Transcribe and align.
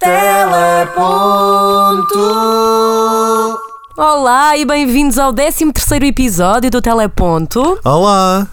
Teleponto. 0.00 1.00
Olá 4.02 4.56
e 4.56 4.64
bem-vindos 4.64 5.18
ao 5.18 5.30
13 5.30 5.66
episódio 6.06 6.70
do 6.70 6.80
Teleponto. 6.80 7.78
Olá! 7.84 8.46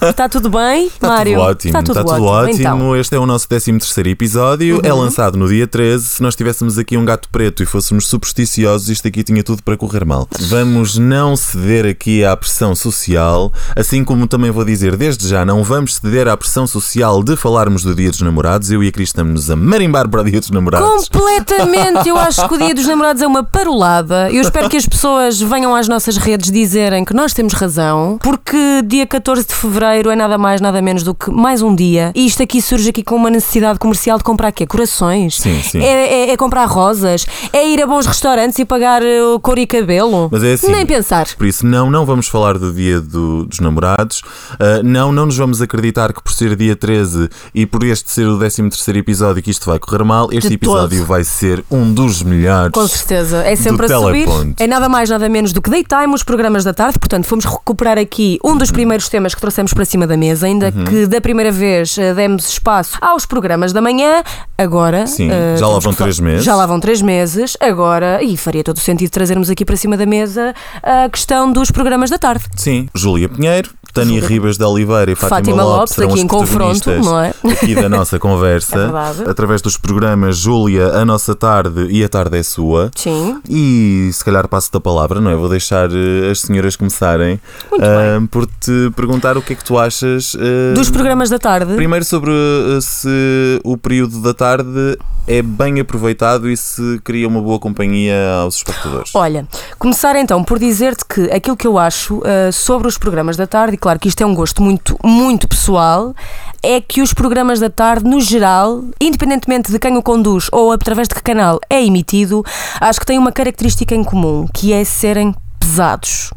Está 0.00 0.28
tudo 0.28 0.48
bem, 0.48 0.86
Está 0.94 1.08
Mário? 1.08 1.32
tudo 1.32 1.42
ótimo, 1.42 1.78
Está 1.80 1.82
tudo, 2.04 2.24
ótimo. 2.24 2.60
Então, 2.60 2.96
Este 2.96 3.16
é 3.16 3.18
o 3.18 3.26
nosso 3.26 3.48
13 3.48 3.80
episódio, 4.06 4.80
é 4.84 4.92
lançado 4.92 5.36
no 5.36 5.48
dia 5.48 5.66
13. 5.66 6.04
Se 6.04 6.22
nós 6.22 6.36
tivéssemos 6.36 6.78
aqui 6.78 6.96
um 6.96 7.04
gato 7.04 7.28
preto 7.30 7.64
e 7.64 7.66
fôssemos 7.66 8.06
supersticiosos, 8.06 8.90
isto 8.90 9.08
aqui 9.08 9.24
tinha 9.24 9.42
tudo 9.42 9.60
para 9.64 9.76
correr 9.76 10.04
mal. 10.04 10.28
Vamos 10.38 10.96
não 10.96 11.34
ceder 11.34 11.84
aqui 11.84 12.24
à 12.24 12.36
pressão 12.36 12.72
social, 12.76 13.52
assim 13.74 14.04
como 14.04 14.28
também 14.28 14.52
vou 14.52 14.64
dizer 14.64 14.96
desde 14.96 15.26
já, 15.26 15.44
não 15.44 15.64
vamos 15.64 15.96
ceder 15.96 16.28
à 16.28 16.36
pressão 16.36 16.64
social 16.64 17.24
de 17.24 17.34
falarmos 17.34 17.82
do 17.82 17.92
Dia 17.92 18.10
dos 18.10 18.20
Namorados. 18.20 18.70
Eu 18.70 18.84
e 18.84 18.86
a 18.86 18.92
Cris 18.92 19.08
estamos 19.08 19.50
a 19.50 19.56
marimbar 19.56 20.08
para 20.08 20.20
o 20.20 20.24
Dia 20.24 20.38
dos 20.38 20.50
Namorados. 20.50 21.08
completamente. 21.08 22.08
Eu 22.08 22.16
acho 22.16 22.46
que 22.48 22.54
o 22.54 22.58
Dia 22.58 22.72
dos 22.72 22.86
Namorados 22.86 23.20
é 23.20 23.26
uma 23.26 23.42
parolada. 23.42 24.30
Eu 24.30 24.42
espero 24.42 24.68
que 24.68 24.76
as 24.76 24.91
pessoas 24.92 25.40
venham 25.40 25.74
às 25.74 25.88
nossas 25.88 26.16
redes 26.16 26.50
dizerem 26.50 27.04
que 27.04 27.14
nós 27.14 27.32
temos 27.32 27.52
razão, 27.54 28.18
porque 28.22 28.56
dia 28.86 29.06
14 29.06 29.46
de 29.46 29.54
fevereiro 29.54 30.10
é 30.10 30.16
nada 30.16 30.36
mais, 30.38 30.60
nada 30.60 30.80
menos 30.82 31.02
do 31.02 31.14
que 31.14 31.30
mais 31.30 31.62
um 31.62 31.74
dia. 31.74 32.12
E 32.14 32.26
isto 32.26 32.42
aqui 32.42 32.60
surge 32.60 32.90
aqui 32.90 33.02
com 33.02 33.16
uma 33.16 33.30
necessidade 33.30 33.78
comercial 33.78 34.18
de 34.18 34.24
comprar 34.24 34.52
quê? 34.52 34.66
Corações? 34.66 35.38
Sim, 35.40 35.60
sim. 35.62 35.82
É, 35.82 36.28
é- 36.28 36.30
é 36.30 36.36
comprar 36.36 36.66
rosas? 36.66 37.26
É 37.52 37.66
ir 37.68 37.82
a 37.82 37.86
bons 37.86 38.06
restaurantes 38.06 38.58
e 38.58 38.64
pagar 38.64 39.02
uh, 39.02 39.40
cor 39.40 39.58
e 39.58 39.66
cabelo? 39.66 40.28
Mas 40.30 40.44
é 40.44 40.52
assim. 40.54 40.70
Nem 40.70 40.84
pensar. 40.86 41.26
Por 41.36 41.46
isso, 41.46 41.66
não, 41.66 41.90
não 41.90 42.04
vamos 42.06 42.28
falar 42.28 42.58
do 42.58 42.72
dia 42.72 43.00
do- 43.00 43.46
dos 43.46 43.60
namorados. 43.60 44.20
Uh, 44.54 44.82
não, 44.84 45.10
não 45.10 45.26
nos 45.26 45.36
vamos 45.36 45.60
acreditar 45.62 46.12
que 46.12 46.22
por 46.22 46.32
ser 46.32 46.54
dia 46.54 46.76
13 46.76 47.28
e 47.54 47.64
por 47.66 47.82
este 47.84 48.10
ser 48.10 48.26
o 48.26 48.38
13 48.38 48.62
episódio 48.98 49.42
que 49.42 49.50
isto 49.50 49.64
vai 49.66 49.78
correr 49.78 50.04
mal. 50.04 50.28
Este 50.32 50.48
De 50.50 50.54
episódio 50.56 50.98
todo. 50.98 51.06
vai 51.08 51.24
ser 51.24 51.64
um 51.70 51.92
dos 51.92 52.22
melhores. 52.22 52.72
Com 52.72 52.86
certeza, 52.86 53.42
é 53.44 53.56
sempre 53.56 53.86
Do 53.86 53.94
a 53.94 53.98
subir. 53.98 54.26
É 54.58 54.66
nada 54.66 54.81
mais, 54.88 55.08
nada 55.10 55.28
menos 55.28 55.52
do 55.52 55.60
que 55.62 55.70
Daytime, 55.70 56.14
os 56.14 56.22
programas 56.22 56.64
da 56.64 56.72
tarde. 56.74 56.98
Portanto, 56.98 57.24
fomos 57.26 57.44
recuperar 57.44 57.98
aqui 57.98 58.38
um 58.44 58.56
dos 58.56 58.70
primeiros 58.70 59.08
temas 59.08 59.34
que 59.34 59.40
trouxemos 59.40 59.72
para 59.72 59.84
cima 59.84 60.06
da 60.06 60.16
mesa, 60.16 60.46
ainda 60.46 60.72
Uhum. 60.74 60.84
que 60.84 61.06
da 61.06 61.20
primeira 61.20 61.50
vez 61.52 61.96
eh, 61.98 62.14
demos 62.14 62.48
espaço 62.48 62.96
aos 63.00 63.26
programas 63.26 63.72
da 63.72 63.80
manhã. 63.80 64.22
Agora. 64.56 65.06
Sim, 65.06 65.28
eh, 65.30 65.56
já 65.58 65.66
lá 65.66 65.78
vão 65.78 65.92
três 65.92 66.20
meses. 66.20 66.44
Já 66.44 66.54
lá 66.54 66.66
vão 66.66 66.78
três 66.80 67.02
meses. 67.02 67.56
Agora, 67.60 68.22
e 68.22 68.36
faria 68.36 68.62
todo 68.62 68.76
o 68.76 68.80
sentido 68.80 69.10
trazermos 69.10 69.50
aqui 69.50 69.64
para 69.64 69.76
cima 69.76 69.96
da 69.96 70.06
mesa 70.06 70.54
a 70.82 71.08
questão 71.08 71.50
dos 71.52 71.70
programas 71.70 72.10
da 72.10 72.18
tarde. 72.18 72.44
Sim, 72.56 72.88
Júlia 72.94 73.28
Pinheiro, 73.28 73.70
Tânia 73.92 74.26
Ribas 74.26 74.56
de 74.56 74.64
Oliveira 74.64 75.10
e 75.10 75.14
Fátima, 75.14 75.36
Fátima 75.36 75.62
Lopes, 75.62 75.94
serão 75.94 76.10
aqui 76.10 76.20
em 76.20 76.26
confronto, 76.26 76.90
não 76.90 77.20
é? 77.20 77.34
Aqui 77.44 77.74
da 77.74 77.88
nossa 77.88 78.18
conversa, 78.20 78.92
É 79.26 79.30
através 79.30 79.60
dos 79.60 79.76
programas 79.76 80.38
Júlia, 80.38 80.88
A 80.94 81.04
Nossa 81.04 81.34
Tarde 81.34 81.86
e 81.90 82.02
A 82.02 82.08
Tarde 82.08 82.38
é 82.38 82.42
Sua. 82.42 82.90
Sim. 82.94 83.40
E 83.48 84.10
se 84.12 84.24
calhar 84.24 84.48
passo 84.48 84.72
da 84.72 84.80
palavra, 84.80 85.20
não 85.20 85.30
é? 85.30 85.36
Vou 85.36 85.48
deixar 85.48 85.90
eh, 85.90 86.30
as 86.30 86.40
senhoras 86.40 86.76
começarem 86.76 87.40
ah, 87.80 88.20
por 88.30 88.46
te 88.46 88.90
perguntar 88.96 89.36
o 89.36 89.42
que 89.42 89.52
é 89.52 89.56
que 89.56 89.64
tu 89.64 89.78
achas 89.78 90.36
ah, 90.38 90.74
Dos 90.74 90.90
programas 90.90 91.28
da 91.28 91.38
tarde. 91.38 91.74
Primeiro 91.74 92.04
sobre 92.04 92.32
se 92.80 93.60
o 93.62 93.76
período 93.76 94.20
da 94.22 94.32
tarde 94.32 94.96
é 95.26 95.40
bem 95.40 95.80
aproveitado 95.80 96.50
e 96.50 96.56
se 96.56 97.00
cria 97.04 97.28
uma 97.28 97.40
boa 97.40 97.58
companhia 97.58 98.34
aos 98.42 98.56
espectadores. 98.56 99.14
Olha, 99.14 99.46
começar 99.78 100.16
então 100.16 100.42
por 100.42 100.58
dizer-te 100.58 101.04
que 101.04 101.30
aquilo 101.30 101.56
que 101.56 101.66
eu 101.66 101.78
acho 101.78 102.18
uh, 102.18 102.52
sobre 102.52 102.88
os 102.88 102.98
programas 102.98 103.36
da 103.36 103.46
tarde, 103.46 103.76
claro 103.82 103.98
que 103.98 104.08
isto 104.08 104.22
é 104.22 104.26
um 104.26 104.32
gosto 104.34 104.62
muito, 104.62 104.96
muito 105.04 105.48
pessoal, 105.48 106.14
é 106.62 106.80
que 106.80 107.02
os 107.02 107.12
programas 107.12 107.58
da 107.58 107.68
tarde, 107.68 108.04
no 108.08 108.20
geral, 108.20 108.84
independentemente 109.00 109.72
de 109.72 109.78
quem 109.80 109.96
o 109.96 110.02
conduz 110.02 110.48
ou 110.52 110.70
através 110.70 111.08
de 111.08 111.14
que 111.16 111.22
canal 111.22 111.58
é 111.68 111.84
emitido, 111.84 112.44
acho 112.80 113.00
que 113.00 113.06
têm 113.06 113.18
uma 113.18 113.32
característica 113.32 113.92
em 113.92 114.04
comum, 114.04 114.46
que 114.54 114.72
é 114.72 114.84
serem 114.84 115.34
pesados. 115.58 116.30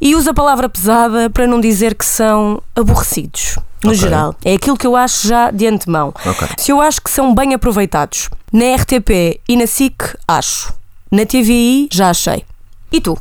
E 0.00 0.14
uso 0.14 0.28
a 0.30 0.34
palavra 0.34 0.68
pesada 0.68 1.30
para 1.30 1.46
não 1.46 1.60
dizer 1.62 1.94
que 1.94 2.04
são 2.04 2.62
aborrecidos. 2.74 3.58
No 3.82 3.90
Ok. 3.92 4.00
geral. 4.00 4.34
É 4.44 4.54
aquilo 4.54 4.76
que 4.76 4.86
eu 4.86 4.96
acho 4.96 5.26
já 5.28 5.50
de 5.50 5.66
antemão. 5.66 6.12
Ok. 6.26 6.48
Se 6.58 6.70
eu 6.72 6.80
acho 6.80 7.00
que 7.00 7.10
são 7.10 7.34
bem 7.34 7.54
aproveitados, 7.54 8.28
na 8.52 8.74
RTP 8.74 9.40
e 9.48 9.56
na 9.56 9.66
SIC, 9.66 9.94
acho. 10.28 10.74
Na 11.10 11.24
TVI, 11.24 11.88
já 11.90 12.10
achei. 12.10 12.44
E 12.92 13.00
tu? 13.00 13.16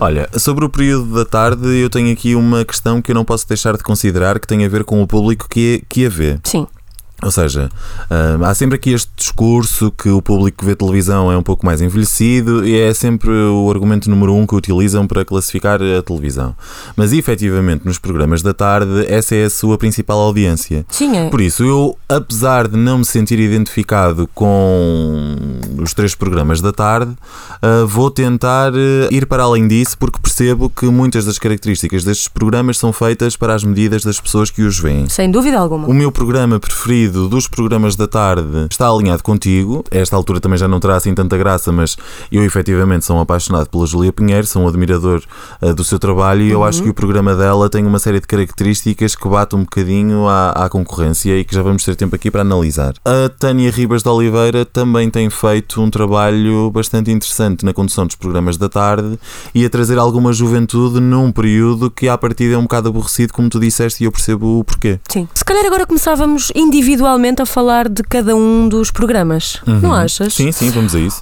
Olha, 0.00 0.30
sobre 0.38 0.64
o 0.64 0.70
período 0.70 1.14
da 1.14 1.26
tarde, 1.26 1.68
eu 1.76 1.90
tenho 1.90 2.10
aqui 2.10 2.34
uma 2.34 2.64
questão 2.64 3.02
que 3.02 3.10
eu 3.10 3.14
não 3.14 3.24
posso 3.24 3.46
deixar 3.46 3.76
de 3.76 3.82
considerar 3.82 4.40
que 4.40 4.46
tem 4.46 4.64
a 4.64 4.68
ver 4.68 4.82
com 4.82 5.02
o 5.02 5.06
público 5.06 5.46
que, 5.46 5.84
que 5.90 6.06
a 6.06 6.08
vê. 6.08 6.40
Sim. 6.42 6.66
Ou 7.22 7.30
seja, 7.30 7.68
hum, 8.10 8.44
há 8.44 8.54
sempre 8.54 8.76
aqui 8.76 8.92
este 8.92 9.10
discurso 9.16 9.90
que 9.90 10.08
o 10.08 10.22
público 10.22 10.58
que 10.58 10.64
vê 10.64 10.74
televisão 10.74 11.30
é 11.30 11.36
um 11.36 11.42
pouco 11.42 11.66
mais 11.66 11.80
envelhecido 11.80 12.66
e 12.66 12.78
é 12.78 12.94
sempre 12.94 13.30
o 13.30 13.70
argumento 13.70 14.08
número 14.08 14.34
um 14.34 14.46
que 14.46 14.54
utilizam 14.54 15.06
para 15.06 15.24
classificar 15.24 15.80
a 15.82 16.02
televisão. 16.02 16.54
Mas 16.96 17.12
efetivamente, 17.12 17.84
nos 17.84 17.98
programas 17.98 18.42
da 18.42 18.54
tarde, 18.54 19.06
essa 19.06 19.34
é 19.34 19.44
a 19.44 19.50
sua 19.50 19.76
principal 19.76 20.18
audiência. 20.18 20.84
Sim, 20.88 21.16
é. 21.16 21.28
Por 21.28 21.40
isso, 21.40 21.62
eu, 21.62 21.96
apesar 22.08 22.68
de 22.68 22.76
não 22.76 22.98
me 22.98 23.04
sentir 23.04 23.38
identificado 23.38 24.28
com 24.34 25.36
os 25.78 25.92
três 25.92 26.14
programas 26.14 26.60
da 26.60 26.72
tarde, 26.72 27.14
ah, 27.62 27.84
vou 27.86 28.10
tentar 28.10 28.72
eh, 28.74 29.08
ir 29.10 29.26
para 29.26 29.42
além 29.42 29.68
disso 29.68 29.96
porque 29.98 30.18
percebo 30.20 30.70
que 30.70 30.86
muitas 30.86 31.24
das 31.24 31.38
características 31.38 32.04
destes 32.04 32.28
programas 32.28 32.78
são 32.78 32.92
feitas 32.92 33.36
para 33.36 33.54
as 33.54 33.64
medidas 33.64 34.02
das 34.02 34.20
pessoas 34.20 34.50
que 34.50 34.62
os 34.62 34.78
veem. 34.78 35.08
Sem 35.08 35.30
dúvida 35.30 35.58
alguma. 35.58 35.86
O 35.86 35.92
meu 35.92 36.10
programa 36.10 36.58
preferido 36.58 37.09
dos 37.10 37.48
programas 37.48 37.96
da 37.96 38.06
tarde 38.06 38.66
está 38.70 38.88
alinhado 38.88 39.22
contigo. 39.22 39.84
Esta 39.90 40.16
altura 40.16 40.40
também 40.40 40.58
já 40.58 40.68
não 40.68 40.80
terá 40.80 40.96
assim 40.96 41.14
tanta 41.14 41.36
graça, 41.36 41.72
mas 41.72 41.96
eu 42.30 42.44
efetivamente 42.44 43.04
sou 43.04 43.16
um 43.16 43.20
apaixonado 43.20 43.68
pela 43.68 43.86
Julia 43.86 44.12
Pinheiro, 44.12 44.46
sou 44.46 44.62
um 44.62 44.68
admirador 44.68 45.22
ah, 45.60 45.72
do 45.72 45.84
seu 45.84 45.98
trabalho 45.98 46.42
e 46.42 46.50
eu 46.50 46.64
acho 46.64 46.82
que 46.82 46.88
o 46.88 46.94
programa 46.94 47.34
dela 47.34 47.68
tem 47.68 47.84
uma 47.84 47.98
série 47.98 48.20
de 48.20 48.26
características 48.26 49.14
que 49.14 49.28
bate 49.28 49.56
um 49.56 49.60
bocadinho 49.60 50.28
à, 50.28 50.50
à 50.50 50.68
concorrência 50.68 51.36
e 51.36 51.44
que 51.44 51.54
já 51.54 51.62
vamos 51.62 51.84
ter 51.84 51.96
tempo 51.96 52.14
aqui 52.14 52.30
para 52.30 52.42
analisar. 52.42 52.94
A 53.04 53.28
Tânia 53.28 53.70
Ribas 53.70 54.02
de 54.02 54.08
Oliveira 54.08 54.64
também 54.64 55.10
tem 55.10 55.28
feito 55.28 55.80
um 55.80 55.90
trabalho 55.90 56.70
bastante 56.70 57.10
interessante 57.10 57.64
na 57.64 57.72
condução 57.72 58.06
dos 58.06 58.16
programas 58.16 58.56
da 58.56 58.68
tarde 58.68 59.18
e 59.54 59.64
a 59.64 59.70
trazer 59.70 59.98
alguma 59.98 60.32
juventude 60.32 61.00
num 61.00 61.32
período 61.32 61.90
que 61.90 62.08
à 62.08 62.16
partida 62.16 62.54
é 62.54 62.58
um 62.58 62.62
bocado 62.62 62.88
aborrecido, 62.88 63.32
como 63.32 63.48
tu 63.48 63.58
disseste, 63.58 64.02
e 64.02 64.06
eu 64.06 64.12
percebo 64.12 64.60
o 64.60 64.64
porquê. 64.64 65.00
Sim. 65.08 65.28
Se 65.34 65.44
calhar 65.44 65.64
agora 65.64 65.86
começávamos 65.86 66.52
individualmente 66.54 66.99
a 67.42 67.46
falar 67.46 67.88
de 67.88 68.02
cada 68.02 68.34
um 68.34 68.68
dos 68.68 68.90
programas. 68.90 69.60
Não 69.66 69.92
achas? 69.92 70.34
Sim, 70.34 70.52
sim, 70.52 70.70
vamos 70.70 70.94
a 70.94 70.98
isso. 70.98 71.20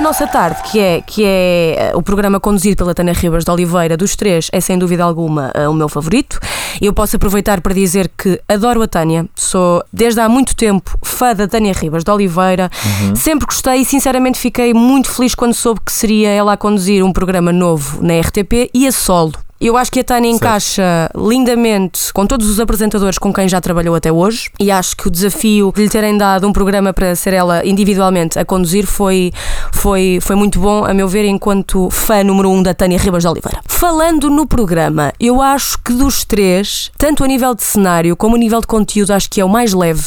A 0.00 0.02
nossa 0.02 0.26
tarde, 0.26 0.62
que 0.62 0.80
é, 0.80 1.02
que 1.02 1.22
é 1.22 1.76
eh, 1.76 1.92
o 1.94 2.00
programa 2.00 2.40
conduzido 2.40 2.74
pela 2.74 2.94
Tânia 2.94 3.12
Ribas 3.12 3.44
de 3.44 3.50
Oliveira, 3.50 3.98
dos 3.98 4.16
três, 4.16 4.48
é 4.50 4.58
sem 4.58 4.78
dúvida 4.78 5.04
alguma 5.04 5.50
eh, 5.52 5.68
o 5.68 5.74
meu 5.74 5.90
favorito. 5.90 6.40
Eu 6.80 6.94
posso 6.94 7.16
aproveitar 7.16 7.60
para 7.60 7.74
dizer 7.74 8.10
que 8.16 8.40
adoro 8.48 8.80
a 8.80 8.88
Tânia, 8.88 9.28
sou 9.36 9.84
desde 9.92 10.18
há 10.18 10.26
muito 10.26 10.56
tempo 10.56 10.96
fã 11.02 11.34
da 11.34 11.46
Tânia 11.46 11.74
Ribas 11.74 12.02
de 12.02 12.10
Oliveira, 12.10 12.70
sempre 13.14 13.44
gostei 13.44 13.82
e 13.82 13.84
sinceramente 13.84 14.38
fiquei 14.38 14.72
muito 14.72 15.10
feliz 15.10 15.34
quando 15.34 15.52
soube 15.52 15.82
que 15.84 15.92
seria 15.92 16.30
ela 16.30 16.54
a 16.54 16.56
conduzir 16.56 17.04
um 17.04 17.12
programa 17.12 17.52
novo 17.52 18.02
na 18.02 18.18
RTP 18.18 18.70
e 18.72 18.86
a 18.86 18.92
solo. 18.92 19.34
Eu 19.60 19.76
acho 19.76 19.92
que 19.92 20.00
a 20.00 20.04
Tânia 20.04 20.30
encaixa 20.30 21.10
lindamente 21.14 22.10
com 22.14 22.26
todos 22.26 22.48
os 22.48 22.58
apresentadores 22.58 23.18
com 23.18 23.30
quem 23.30 23.46
já 23.46 23.60
trabalhou 23.60 23.94
até 23.94 24.10
hoje 24.10 24.48
e 24.58 24.70
acho 24.70 24.96
que 24.96 25.06
o 25.06 25.10
desafio 25.10 25.70
de 25.76 25.82
lhe 25.82 25.88
terem 25.90 26.16
dado 26.16 26.48
um 26.48 26.52
programa 26.52 26.94
para 26.94 27.14
ser 27.14 27.34
ela 27.34 27.62
individualmente 27.66 28.38
a 28.38 28.44
conduzir 28.44 28.86
foi, 28.86 29.30
foi, 29.70 30.18
foi 30.22 30.34
muito 30.34 30.58
bom, 30.58 30.86
a 30.86 30.94
meu 30.94 31.06
ver, 31.06 31.26
enquanto 31.26 31.90
fã 31.90 32.24
número 32.24 32.48
um 32.48 32.62
da 32.62 32.72
Tânia 32.72 32.98
Ribas 32.98 33.22
de 33.22 33.28
Oliveira. 33.28 33.60
Falando 33.68 34.30
no 34.30 34.46
programa, 34.46 35.12
eu 35.20 35.42
acho 35.42 35.76
que 35.84 35.92
dos 35.92 36.24
três, 36.24 36.90
tanto 36.96 37.22
a 37.22 37.26
nível 37.26 37.54
de 37.54 37.62
cenário 37.62 38.16
como 38.16 38.36
a 38.36 38.38
nível 38.38 38.62
de 38.62 38.66
conteúdo, 38.66 39.12
acho 39.12 39.28
que 39.28 39.42
é 39.42 39.44
o 39.44 39.48
mais 39.48 39.74
leve. 39.74 40.04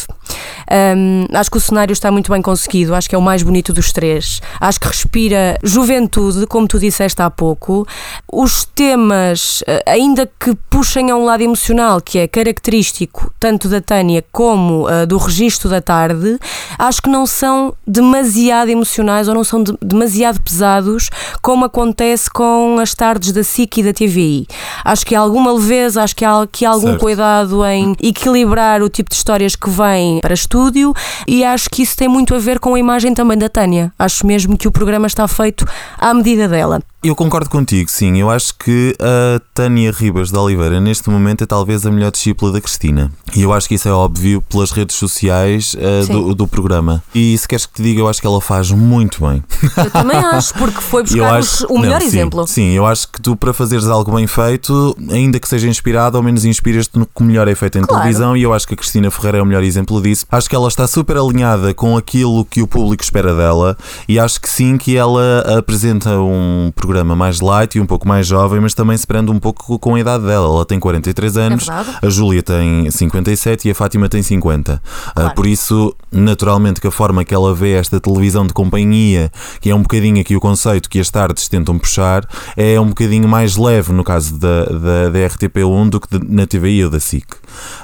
Hum, 0.72 1.26
acho 1.34 1.52
que 1.52 1.58
o 1.58 1.62
cenário 1.62 1.94
está 1.94 2.12
muito 2.12 2.32
bem 2.32 2.42
conseguido, 2.42 2.96
acho 2.96 3.10
que 3.10 3.16
é 3.16 3.18
o 3.18 3.22
mais 3.22 3.44
bonito 3.44 3.74
dos 3.74 3.92
três. 3.92 4.42
Acho 4.60 4.80
que 4.80 4.88
respira 4.88 5.58
juventude, 5.64 6.48
como 6.48 6.68
tu 6.68 6.80
disseste 6.80 7.22
há 7.22 7.30
pouco. 7.30 7.86
Os 8.32 8.66
temas, 8.66 9.43
eh, 9.68 9.84
ainda 9.88 10.30
que 10.40 10.56
puxem 10.70 11.12
a 11.12 11.16
um 11.16 11.24
lado 11.26 11.42
emocional, 11.44 12.00
que 12.02 12.20
é 12.20 12.28
característico 12.28 13.34
tanto 13.40 13.68
da 13.68 13.82
Tânia 13.82 14.24
como 14.32 14.90
eh, 14.90 15.06
do 15.06 15.18
registro 15.18 15.70
da 15.70 15.82
tarde, 15.82 16.38
acho 16.78 17.02
que 17.02 17.10
não 17.10 17.26
são 17.26 17.74
demasiado 17.86 18.70
emocionais 18.70 19.28
ou 19.28 19.34
não 19.36 19.44
são 19.44 19.62
de- 19.64 19.78
demasiado 19.82 20.42
pesados, 20.42 21.10
como 21.42 21.66
acontece 21.66 22.30
com 22.30 22.78
as 22.80 22.94
tardes 22.94 23.32
da 23.32 23.44
SIC 23.44 23.78
e 23.80 23.84
da 23.84 23.94
TVI. 23.94 24.48
Acho 24.84 25.06
que 25.06 25.16
há 25.16 25.20
alguma 25.20 25.52
leveza, 25.54 26.04
acho 26.04 26.16
que 26.16 26.26
há, 26.26 26.48
que 26.52 26.66
há 26.66 26.70
algum 26.70 26.88
Certo. 26.90 27.02
cuidado 27.02 27.66
em 27.66 27.96
equilibrar 28.02 28.82
o 28.82 28.90
tipo 28.90 29.10
de 29.10 29.16
histórias 29.16 29.56
que 29.56 29.70
vêm 29.70 30.20
para 30.22 30.34
estúdio 30.34 30.94
e 31.28 31.44
acho 31.44 31.70
que 31.70 31.82
isso 31.84 31.96
tem 31.98 32.08
muito 32.08 32.34
a 32.36 32.40
ver 32.40 32.60
com 32.60 32.76
a 32.76 32.80
imagem 32.80 33.14
também 33.14 33.38
da 33.38 33.50
Tânia. 33.50 33.92
Acho 33.98 34.26
mesmo 34.26 34.58
que 34.58 34.68
o 34.68 34.72
programa 34.72 35.08
está 35.08 35.28
feito 35.28 35.66
à 35.98 36.14
medida 36.14 36.48
dela. 36.48 36.82
Eu 37.04 37.16
concordo 37.18 37.50
contigo, 37.50 37.92
sim. 37.92 38.18
Eu 38.18 38.30
acho 38.30 38.54
que 38.58 38.96
a 38.98 39.42
Tânia 39.54 39.92
Ribas 39.92 40.32
de 40.32 40.38
Oliveira, 40.38 40.80
neste 40.80 41.10
momento, 41.10 41.44
é 41.44 41.46
talvez 41.46 41.86
a 41.86 41.92
melhor 41.92 42.12
discípula 42.12 42.54
da 42.54 42.62
Cristina. 42.62 43.12
E 43.36 43.42
eu 43.42 43.52
acho 43.52 43.68
que 43.68 43.76
isso 43.76 43.90
é 43.90 43.92
óbvio 43.92 44.42
pelas 44.44 44.72
redes 44.72 44.96
sociais 44.96 45.74
uh, 45.76 46.08
do, 46.10 46.34
do 46.34 46.48
programa. 46.48 47.04
E 47.14 47.38
se 47.38 47.46
queres 47.46 47.66
que 47.66 47.74
te 47.74 47.84
diga, 47.84 48.00
eu 48.00 48.08
acho 48.08 48.22
que 48.22 48.28
ela 48.28 48.40
faz 48.40 48.72
muito 48.72 49.28
bem. 49.28 49.44
Eu 49.76 49.92
também 49.92 50.16
acho, 50.16 50.54
porque 50.54 50.80
foi 50.80 51.04
buscar 51.04 51.36
acho- 51.40 51.66
o 51.68 51.78
melhor 51.78 51.96
não, 51.96 52.02
sim, 52.02 52.08
exemplo. 52.08 52.48
Sim, 52.48 52.70
eu 52.72 52.86
acho 52.86 53.10
que 53.10 53.22
tu, 53.22 53.36
para 53.36 53.52
fazeres 53.52 53.86
algo 53.88 54.16
bem 54.16 54.26
feito, 54.26 54.96
ainda 55.12 55.42
que 55.42 55.50
seja 55.50 55.68
inspirado, 55.68 56.16
ao 56.16 56.24
menos 56.24 56.46
inspiras-te 56.46 56.98
no 56.98 57.06
que 57.06 57.22
melhor 57.22 57.50
é 57.50 57.56
feito 57.56 57.78
em 57.80 57.82
Claro. 57.82 58.02
televisão. 58.02 58.38
E 58.38 58.44
eu 58.44 58.54
acho 58.54 58.66
que 58.66 58.76
a 58.76 58.78
Cristina 58.78 59.12
Ferreira 59.12 59.40
é 59.40 59.42
o 59.42 59.46
melhor 59.46 59.64
exemplo 59.64 60.02
disso. 60.02 60.26
Acho 60.32 60.50
que 60.50 60.56
ela 60.56 60.70
está 60.70 60.88
super 60.88 61.18
alinhada 61.18 61.74
com 61.74 61.98
aquilo 61.98 62.46
que 62.46 62.62
o 62.62 62.68
público 62.68 63.04
espera 63.04 63.36
dela. 63.36 63.76
E 64.08 64.18
acho 64.18 64.40
que 64.40 64.50
sim, 64.50 64.78
que 64.78 64.96
ela 64.96 65.44
apresenta 65.58 66.18
um 66.18 66.72
programa 66.74 66.93
mais 67.02 67.40
light 67.40 67.76
e 67.78 67.82
um 67.82 67.86
pouco 67.86 68.06
mais 68.08 68.28
jovem, 68.28 68.60
mas 68.60 68.74
também 68.74 68.98
se 68.98 69.08
prende 69.08 69.32
um 69.32 69.40
pouco 69.40 69.80
com 69.80 69.96
a 69.96 70.00
idade 70.00 70.26
dela. 70.26 70.48
Ela 70.48 70.66
tem 70.66 70.80
43 70.80 71.38
anos, 71.38 71.68
É 71.70 72.06
a 72.06 72.10
Júlia 72.10 72.44
tem 72.44 72.92
57 72.92 73.68
e 73.68 73.72
a 73.72 73.76
Fátima 73.76 74.10
tem 74.10 74.22
50. 74.22 74.82
Ah, 75.08 75.12
Claro. 75.14 75.36
por 75.36 75.46
isso, 75.48 75.96
naturalmente, 76.12 76.82
que 76.82 76.88
a 76.88 76.92
forma 76.92 77.24
que 77.24 77.34
ela 77.34 77.54
vê 77.54 77.72
esta 77.74 78.00
televisão 78.02 78.46
de 78.46 78.54
companhia, 78.54 79.32
que 79.62 79.70
é 79.70 79.76
um 79.76 79.82
bocadinho 79.82 80.20
aqui 80.20 80.36
o 80.36 80.40
conceito 80.42 80.90
que 80.90 81.00
as 81.00 81.10
tardes 81.10 81.48
tentam 81.48 81.78
puxar, 81.80 82.28
é 82.58 82.80
um 82.80 82.88
bocadinho 82.90 83.28
mais 83.28 83.56
leve 83.56 83.94
no 83.94 84.04
caso 84.04 84.38
da, 84.38 84.66
da, 84.66 85.10
da 85.10 85.20
RTP1 85.20 85.90
do 85.90 86.00
que 86.02 86.08
na 86.28 86.46
TVI 86.46 86.84
ou 86.86 86.90
da 86.90 87.00
SIC. 87.00 87.26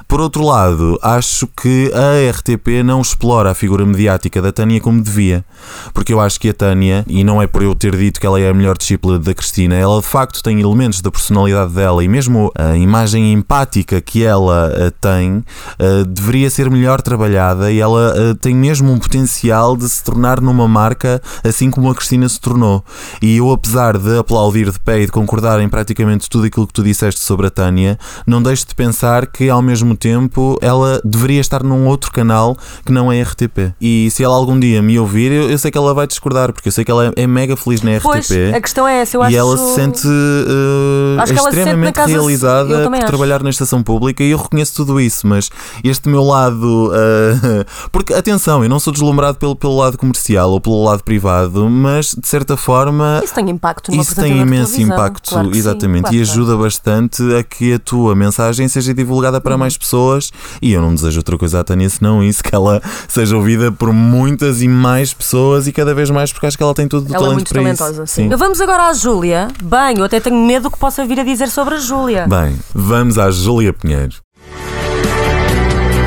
Por 0.07 0.19
outro 0.19 0.43
lado, 0.43 0.97
acho 1.01 1.47
que 1.47 1.91
a 1.93 2.29
RTP 2.31 2.83
não 2.83 2.99
explora 3.01 3.51
a 3.51 3.53
figura 3.53 3.85
mediática 3.85 4.41
da 4.41 4.51
Tânia 4.51 4.81
como 4.81 5.01
devia. 5.01 5.45
Porque 5.93 6.11
eu 6.11 6.19
acho 6.19 6.39
que 6.39 6.49
a 6.49 6.53
Tânia, 6.53 7.05
e 7.07 7.23
não 7.23 7.41
é 7.41 7.47
por 7.47 7.61
eu 7.61 7.75
ter 7.75 7.95
dito 7.95 8.19
que 8.19 8.25
ela 8.25 8.39
é 8.39 8.49
a 8.49 8.53
melhor 8.53 8.77
discípula 8.77 8.98
da 9.19 9.33
Cristina, 9.33 9.75
ela 9.75 9.99
de 10.01 10.07
facto 10.07 10.43
tem 10.43 10.59
elementos 10.59 11.01
da 11.01 11.11
personalidade 11.11 11.73
dela 11.73 12.03
e 12.03 12.07
mesmo 12.07 12.51
a 12.55 12.75
imagem 12.75 13.33
empática 13.33 14.01
que 14.01 14.23
ela 14.23 14.71
eh, 14.75 14.91
tem 15.01 15.43
eh, 15.77 16.03
deveria 16.07 16.49
ser 16.49 16.69
melhor 16.69 17.01
trabalhada 17.01 17.71
e 17.71 17.79
ela 17.79 18.13
eh, 18.15 18.33
tem 18.39 18.55
mesmo 18.55 18.91
um 18.91 18.99
potencial 18.99 19.75
de 19.75 19.87
se 19.87 20.03
tornar 20.03 20.41
numa 20.41 20.67
marca 20.67 21.21
assim 21.43 21.69
como 21.69 21.89
a 21.89 21.95
Cristina 21.95 22.27
se 22.27 22.39
tornou. 22.39 22.83
E 23.21 23.37
eu, 23.37 23.51
apesar 23.51 23.97
de 23.97 24.17
aplaudir 24.17 24.71
de 24.71 24.79
pé 24.79 25.01
e 25.01 25.05
de 25.05 25.11
concordar 25.11 25.59
em 25.59 25.69
praticamente 25.69 26.29
tudo 26.29 26.45
aquilo 26.45 26.67
que 26.67 26.73
tu 26.73 26.83
disseste 26.83 27.21
sobre 27.21 27.47
a 27.47 27.49
Tânia, 27.49 27.97
não 28.25 28.41
deixo 28.41 28.67
de 28.67 28.75
pensar 28.75 29.27
que 29.27 29.49
ao 29.49 29.61
mesmo 29.61 29.95
tempo 29.95 30.57
ela 30.61 31.01
deveria 31.03 31.41
estar 31.41 31.63
num 31.63 31.87
outro 31.87 32.11
canal 32.11 32.57
que 32.85 32.91
não 32.91 33.11
é 33.11 33.21
RTP. 33.21 33.73
E 33.79 34.09
se 34.11 34.23
ela 34.23 34.35
algum 34.35 34.59
dia 34.59 34.81
me 34.81 34.99
ouvir, 34.99 35.31
eu, 35.31 35.57
sei 35.57 35.71
que 35.71 35.77
ela 35.77 35.93
vai 35.93 36.07
discordar, 36.07 36.51
porque 36.51 36.67
eu 36.67 36.71
sei 36.71 36.83
que 36.83 36.91
ela 36.91 37.13
é, 37.15 37.27
mega 37.27 37.55
feliz 37.55 37.81
na 37.81 37.97
RTP. 37.97 38.03
Pois, 38.03 38.31
a 38.31 38.61
questão 38.61 38.87
é 38.87 38.88
essa. 38.91 39.17
Eu 39.17 39.23
acho 39.23 39.33
E 39.33 39.35
ela 39.37 39.57
se 39.57 39.75
sente 39.75 40.07
uh, 40.07 41.19
Acho 41.19 41.33
ela 41.33 41.41
se 41.41 41.43
sente 41.45 41.57
extremamente 41.59 41.99
realizada 41.99 42.83
por 42.83 42.95
acho. 42.95 43.05
trabalhar 43.07 43.43
na 43.43 43.49
estação 43.49 43.81
pública 43.83 44.23
e 44.23 44.31
eu 44.31 44.37
reconheço 44.37 44.75
tudo 44.75 44.99
isso, 44.99 45.27
mas 45.27 45.49
este 45.83 46.07
meu 46.09 46.23
lado. 46.23 46.91
uh, 46.91 47.65
porque, 47.91 48.13
atenção, 48.13 48.63
eu 48.63 48.69
não 48.69 48.79
sou 48.79 48.91
deslumbrado 48.93 49.37
pelo, 49.37 49.55
pelo 49.55 49.77
lado 49.77 49.97
comercial 49.97 50.51
ou 50.51 50.61
pelo 50.61 50.83
lado 50.83 51.03
privado, 51.03 51.69
mas 51.69 52.15
de 52.19 52.27
certa 52.27 52.55
forma. 52.57 53.21
Isso 53.23 53.33
tem 53.35 53.49
impacto 53.49 53.91
numa 53.91 54.01
Isso 54.03 54.15
tem 54.15 54.37
imenso 54.39 54.81
impacto, 54.81 55.29
Claro 55.29 55.47
que 55.47 55.53
sim, 55.53 55.59
exatamente, 55.59 56.01
claro 56.03 56.15
e 56.15 56.21
ajuda 56.21 56.57
bastante 56.57 57.21
a 57.35 57.43
que 57.43 57.73
a 57.73 57.79
tua 57.79 58.15
mensagem 58.15 58.67
seja 58.67 58.93
divulgada 58.93 59.39
para 59.41 59.53
Uhum. 59.53 59.59
mais 59.59 59.77
pessoas. 59.77 60.31
E 60.61 60.71
eu 60.73 60.81
não 60.81 60.93
desejo 60.93 61.19
outra 61.19 61.37
coisa 61.37 61.59
à 61.59 61.63
Tânia 61.63 61.89
senão 61.89 62.23
isso, 62.23 62.43
que 62.43 62.53
ela 62.53 62.81
seja 63.07 63.35
ouvida 63.35 63.71
por 63.71 63.91
muitas 63.91 64.61
e 64.61 64.67
mais 64.67 65.13
pessoas 65.13 65.67
e 65.67 65.71
cada 65.71 65.93
vez 65.93 66.09
mais, 66.09 66.31
porque 66.31 66.45
acho 66.45 66.57
que 66.57 66.63
ela 66.63 66.73
tem 66.73 66.87
todo 66.87 67.03
o 67.03 67.07
Ela 67.07 67.15
é 67.15 67.19
talento 67.19 67.33
muito 67.35 67.49
para 67.49 67.61
talentosa, 67.61 68.03
isso. 68.03 68.13
sim. 68.13 68.25
Então 68.25 68.37
Vamos 68.37 68.61
agora 68.61 68.78
à 68.79 68.93
Júlia. 68.93 69.47
Bem, 69.61 69.97
eu 69.97 70.05
até 70.05 70.19
tenho 70.19 70.37
medo 70.37 70.63
do 70.63 70.71
que 70.71 70.79
possa 70.79 71.05
vir 71.05 71.19
a 71.19 71.23
dizer 71.23 71.49
sobre 71.49 71.75
a 71.75 71.77
Júlia. 71.77 72.25
Bem, 72.27 72.57
vamos 72.73 73.17
à 73.17 73.29
Júlia 73.29 73.73
Pinheiro. 73.73 74.15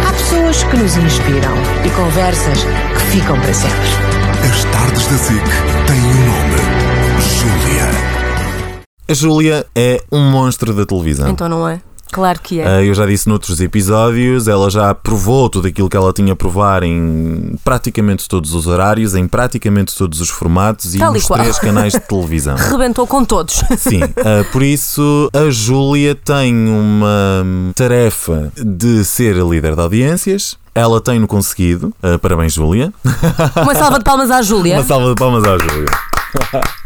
Há 0.06 0.12
pessoas 0.12 0.64
que 0.64 0.76
nos 0.76 0.96
inspiram 0.96 1.54
e 1.84 1.90
conversas 1.90 2.64
que 2.64 3.18
ficam 3.18 3.38
para 3.40 3.54
sempre. 3.54 3.76
As 4.50 4.64
tardes 4.64 5.06
da 5.06 5.18
SIC 5.18 5.44
têm 5.86 6.00
um 6.00 6.26
nome: 6.26 6.56
Júlia. 7.38 8.12
A 9.08 9.14
Júlia 9.14 9.66
é 9.76 10.02
um 10.10 10.30
monstro 10.30 10.72
da 10.72 10.86
televisão. 10.86 11.28
Então 11.28 11.48
não 11.48 11.68
é? 11.68 11.80
Claro 12.12 12.38
que 12.42 12.60
é. 12.60 12.66
Ah, 12.66 12.82
eu 12.84 12.94
já 12.94 13.06
disse 13.06 13.26
noutros 13.26 13.58
episódios, 13.60 14.46
ela 14.46 14.70
já 14.70 14.94
provou 14.94 15.48
tudo 15.48 15.66
aquilo 15.66 15.88
que 15.88 15.96
ela 15.96 16.12
tinha 16.12 16.34
a 16.34 16.36
provar 16.36 16.82
em 16.82 17.58
praticamente 17.64 18.28
todos 18.28 18.52
os 18.54 18.66
horários, 18.66 19.14
em 19.14 19.26
praticamente 19.26 19.96
todos 19.96 20.20
os 20.20 20.28
formatos 20.28 20.94
e 20.94 20.98
Tal 20.98 21.12
e 21.12 21.14
nos 21.14 21.26
qual. 21.26 21.40
três 21.40 21.58
canais 21.58 21.94
de 21.94 22.00
televisão. 22.06 22.54
Rebentou 22.54 23.06
com 23.06 23.24
todos. 23.24 23.64
Sim, 23.78 24.02
ah, 24.22 24.44
por 24.52 24.62
isso 24.62 25.30
a 25.32 25.50
Júlia 25.50 26.14
tem 26.14 26.54
uma 26.68 27.72
tarefa 27.74 28.52
de 28.62 29.02
ser 29.04 29.40
a 29.40 29.44
líder 29.44 29.74
de 29.74 29.80
audiências. 29.80 30.56
Ela 30.74 31.00
tem-no 31.00 31.26
conseguido. 31.26 31.92
Ah, 32.02 32.18
parabéns, 32.18 32.52
Júlia. 32.52 32.92
Uma 33.56 33.74
salva 33.74 33.98
de 33.98 34.04
palmas 34.04 34.30
à 34.30 34.40
Júlia. 34.42 34.76
Uma 34.76 34.84
salva 34.84 35.08
de 35.08 35.14
palmas 35.14 35.44
à 35.44 35.56
Júlia. 35.58 36.81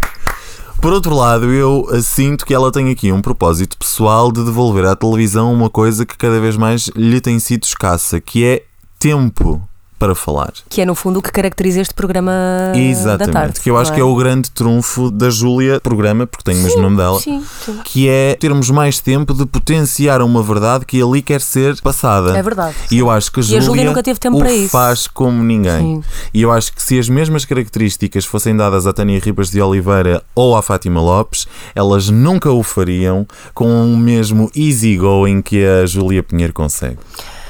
Por 0.81 0.93
outro 0.93 1.15
lado, 1.15 1.53
eu 1.53 1.89
eh, 1.91 2.01
sinto 2.01 2.47
que 2.47 2.55
ela 2.55 2.71
tem 2.71 2.91
aqui 2.91 3.11
um 3.11 3.21
propósito 3.21 3.77
pessoal 3.77 4.31
de 4.31 4.45
devolver 4.45 4.85
à 4.85 4.95
televisão 4.95 5.53
uma 5.53 5.69
coisa 5.69 6.07
que 6.07 6.17
cada 6.17 6.41
vez 6.41 6.57
mais 6.57 6.89
lhe 6.95 7.21
tem 7.21 7.39
sido 7.39 7.65
escassa, 7.65 8.21
que 8.21 8.45
é 8.45 8.63
tempo 8.99 9.61
para 9.99 10.15
falar. 10.15 10.53
Que 10.69 10.81
é 10.83 10.85
no 10.85 10.95
fundo 10.95 11.19
o 11.19 11.23
que 11.23 11.31
caracteriza 11.33 11.81
este 11.81 11.95
programa 11.95 12.33
da 12.73 12.79
Exatamente. 12.79 13.33
tarde. 13.33 13.61
que 13.61 13.71
eu 13.71 13.77
acho 13.77 13.91
não 13.91 13.95
que 13.97 14.01
é 14.01 14.05
o 14.05 14.15
grande 14.15 14.51
trunfo 14.51 15.11
da 15.11 15.31
Júlia, 15.31 15.81
programa, 15.81 16.27
porque 16.27 16.45
tem 16.45 16.59
o 16.59 16.63
mesmo 16.63 16.83
nome 16.83 16.97
dela. 16.97 17.19
Sim, 17.21 17.45
sim. 17.65 17.81
Que 17.85 18.09
é 18.09 18.35
termos 18.35 18.71
mais 18.71 19.01
tempo 19.01 19.33
de 19.35 19.47
potenciar 19.47 20.21
uma 20.23 20.43
verdade 20.43 20.85
que 20.85 21.01
ali 21.03 21.23
quer 21.23 21.41
ser 21.41 21.81
passada. 21.81 22.37
É 22.37 22.43
verdade. 22.43 22.75
E 22.91 22.99
eu 22.99 23.11
acho 23.11 23.31
que 23.33 23.41
a 23.41 23.43
E 23.43 23.45
a 23.45 23.47
Júlia, 23.47 23.63
Júlia 23.63 23.85
nunca 23.85 24.03
teve 24.03 24.19
tempo 24.19 24.39
para 24.39 24.53
isso. 24.53 24.71
faz 24.71 25.07
como 25.07 25.43
ninguém. 25.43 25.97
Sim. 25.97 26.05
E 26.33 26.43
eu 26.43 26.53
acho 26.53 26.73
que 26.73 26.83
se 26.83 26.99
as 26.99 27.09
mesmas 27.09 27.45
características 27.45 28.25
fossem 28.25 28.57
dadas 28.57 28.87
à 28.87 28.93
Tânia 28.93 29.19
Ribas 29.19 29.51
de 29.51 29.61
Oliveira 29.61 30.23
ou 30.35 30.57
à 30.57 30.63
Fátima 30.63 31.01
Lopes, 31.01 31.47
elas 31.75 32.09
nunca 32.09 32.51
o 32.51 32.63
fariam 32.63 33.27
com 33.55 33.67
o 33.93 33.97
mesmo 33.97 34.51
easygoing 34.55 35.43
que 35.43 35.65
a 35.65 35.87
Júlia 35.87 36.23
Pinheiro 36.23 36.53
consegue. 36.53 36.99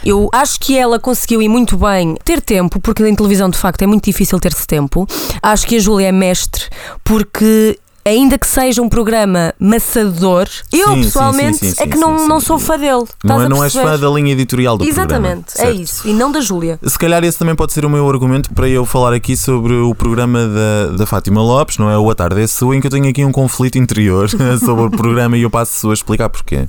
Eu 0.06 0.28
acho 0.32 0.60
que 0.60 0.78
ela 0.78 1.00
conseguiu 1.00 1.42
ir 1.42 1.48
muito 1.48 1.76
bem 1.76 2.14
ter 2.24 2.40
tempo, 2.40 2.78
porque 2.78 3.04
em 3.04 3.14
televisão 3.14 3.50
de 3.50 3.58
facto 3.58 3.82
é 3.82 3.88
muito 3.88 4.04
difícil 4.04 4.38
ter-se 4.38 4.64
tempo. 4.64 5.04
Acho 5.42 5.66
que 5.66 5.74
a 5.74 5.80
Júlia 5.80 6.08
é 6.08 6.12
mestre, 6.12 6.64
porque. 7.02 7.76
Ainda 8.08 8.38
que 8.38 8.46
seja 8.46 8.80
um 8.80 8.88
programa 8.88 9.52
maçador, 9.58 10.46
eu 10.72 10.90
Sim, 10.90 11.02
pessoalmente 11.02 11.56
sim, 11.56 11.72
sim, 11.72 11.82
é 11.82 11.88
que 11.88 11.98
não, 11.98 12.28
não 12.28 12.38
sou 12.38 12.56
fã 12.56 12.78
dele. 12.78 13.02
Não, 13.24 13.42
é, 13.42 13.48
não 13.48 13.64
és 13.64 13.72
fã 13.72 13.98
da 13.98 14.08
linha 14.08 14.30
editorial 14.30 14.78
do 14.78 14.84
programa. 14.84 15.10
Exatamente, 15.10 15.60
é 15.60 15.72
isso. 15.72 16.06
E 16.06 16.12
não 16.12 16.30
da 16.30 16.40
Júlia. 16.40 16.78
Se 16.84 16.96
calhar 16.96 17.24
esse 17.24 17.36
também 17.36 17.56
pode 17.56 17.72
ser 17.72 17.84
o 17.84 17.90
meu 17.90 18.08
argumento 18.08 18.54
para 18.54 18.68
eu 18.68 18.86
falar 18.86 19.12
aqui 19.12 19.36
sobre 19.36 19.74
o 19.74 19.92
programa 19.92 20.46
da, 20.46 20.96
da 20.98 21.04
Fátima 21.04 21.42
Lopes, 21.42 21.78
não 21.78 21.90
é? 21.90 21.98
O 21.98 22.08
A 22.08 22.14
Tarde 22.14 22.40
é 22.40 22.46
Sua, 22.46 22.76
em 22.76 22.80
que 22.80 22.86
eu 22.86 22.92
tenho 22.92 23.08
aqui 23.08 23.24
um 23.24 23.32
conflito 23.32 23.76
interior 23.76 24.30
sobre 24.64 24.84
o 24.84 24.90
programa 24.92 25.36
e 25.36 25.42
eu 25.42 25.50
passo 25.50 25.90
a 25.90 25.92
explicar 25.92 26.28
porquê. 26.28 26.68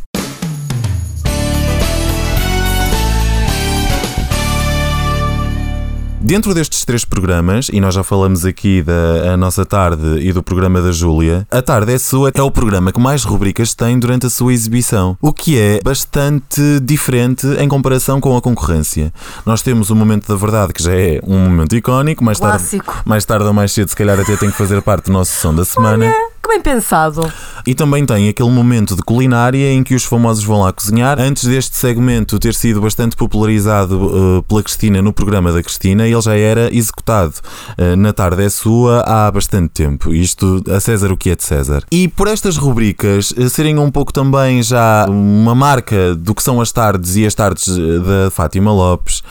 Dentro 6.27 6.53
destes 6.53 6.83
três 6.83 7.05
programas, 7.05 7.69
e 7.71 7.79
nós 7.79 7.95
já 7.95 8.03
falamos 8.03 8.43
aqui 8.43 8.83
da 8.83 9.37
nossa 9.37 9.65
tarde 9.65 10.19
e 10.19 10.33
do 10.33 10.43
programa 10.43 10.81
da 10.81 10.91
Júlia, 10.91 11.47
a 11.49 11.61
tarde 11.61 11.93
é 11.93 11.97
sua 11.97 12.33
é 12.35 12.41
o 12.41 12.51
programa 12.51 12.91
que 12.91 12.99
mais 12.99 13.23
rubricas 13.23 13.73
tem 13.73 13.97
durante 13.97 14.25
a 14.25 14.29
sua 14.29 14.51
exibição, 14.51 15.17
o 15.21 15.31
que 15.31 15.57
é 15.57 15.79
bastante 15.81 16.81
diferente 16.81 17.47
em 17.57 17.69
comparação 17.69 18.19
com 18.19 18.35
a 18.35 18.41
concorrência. 18.41 19.13
Nós 19.45 19.61
temos 19.61 19.89
o 19.89 19.95
momento 19.95 20.27
da 20.27 20.35
verdade, 20.35 20.73
que 20.73 20.83
já 20.83 20.93
é 20.93 21.21
um 21.23 21.39
momento 21.39 21.73
icónico, 21.77 22.21
mais 22.21 22.37
tarde, 22.37 22.81
mais 23.05 23.23
tarde 23.23 23.45
ou 23.45 23.53
mais 23.53 23.71
cedo, 23.71 23.87
se 23.87 23.95
calhar 23.95 24.19
até 24.19 24.35
tem 24.35 24.51
que 24.51 24.57
fazer 24.57 24.81
parte 24.81 25.05
do 25.05 25.13
nosso 25.13 25.31
som 25.39 25.55
da 25.55 25.63
semana. 25.63 26.13
Que 26.47 26.53
bem 26.53 26.61
pensado. 26.61 27.29
E 27.65 27.75
também 27.75 28.05
tem 28.05 28.29
aquele 28.29 28.49
momento 28.49 28.95
de 28.95 29.01
culinária 29.01 29.69
em 29.69 29.83
que 29.83 29.93
os 29.93 30.05
famosos 30.05 30.45
vão 30.45 30.61
lá 30.61 30.71
cozinhar. 30.71 31.19
Antes 31.19 31.43
deste 31.43 31.75
segmento 31.75 32.39
ter 32.39 32.53
sido 32.53 32.79
bastante 32.79 33.17
popularizado 33.17 34.39
eh, 34.39 34.43
pela 34.47 34.63
Cristina 34.63 35.01
no 35.01 35.11
programa 35.11 35.51
da 35.51 35.61
Cristina, 35.61 36.07
ele 36.07 36.21
já 36.21 36.37
era 36.37 36.73
executado 36.73 37.33
eh, 37.77 37.97
na 37.97 38.13
tarde 38.13 38.43
é 38.43 38.49
sua 38.49 39.01
há 39.01 39.29
bastante 39.29 39.71
tempo. 39.71 40.13
Isto 40.13 40.63
a 40.73 40.79
César 40.79 41.11
o 41.11 41.17
que 41.17 41.31
é 41.31 41.35
de 41.35 41.43
César. 41.43 41.83
E 41.91 42.07
por 42.07 42.29
estas 42.29 42.55
rubricas 42.55 43.33
eh, 43.37 43.49
serem 43.49 43.77
um 43.77 43.91
pouco 43.91 44.13
também 44.13 44.63
já 44.63 45.05
uma 45.09 45.53
marca 45.53 46.15
do 46.15 46.33
que 46.33 46.41
são 46.41 46.61
as 46.61 46.71
tardes 46.71 47.17
e 47.17 47.25
as 47.25 47.35
tardes 47.35 47.67
da 47.67 48.31
Fátima 48.31 48.71
Lopes. 48.71 49.21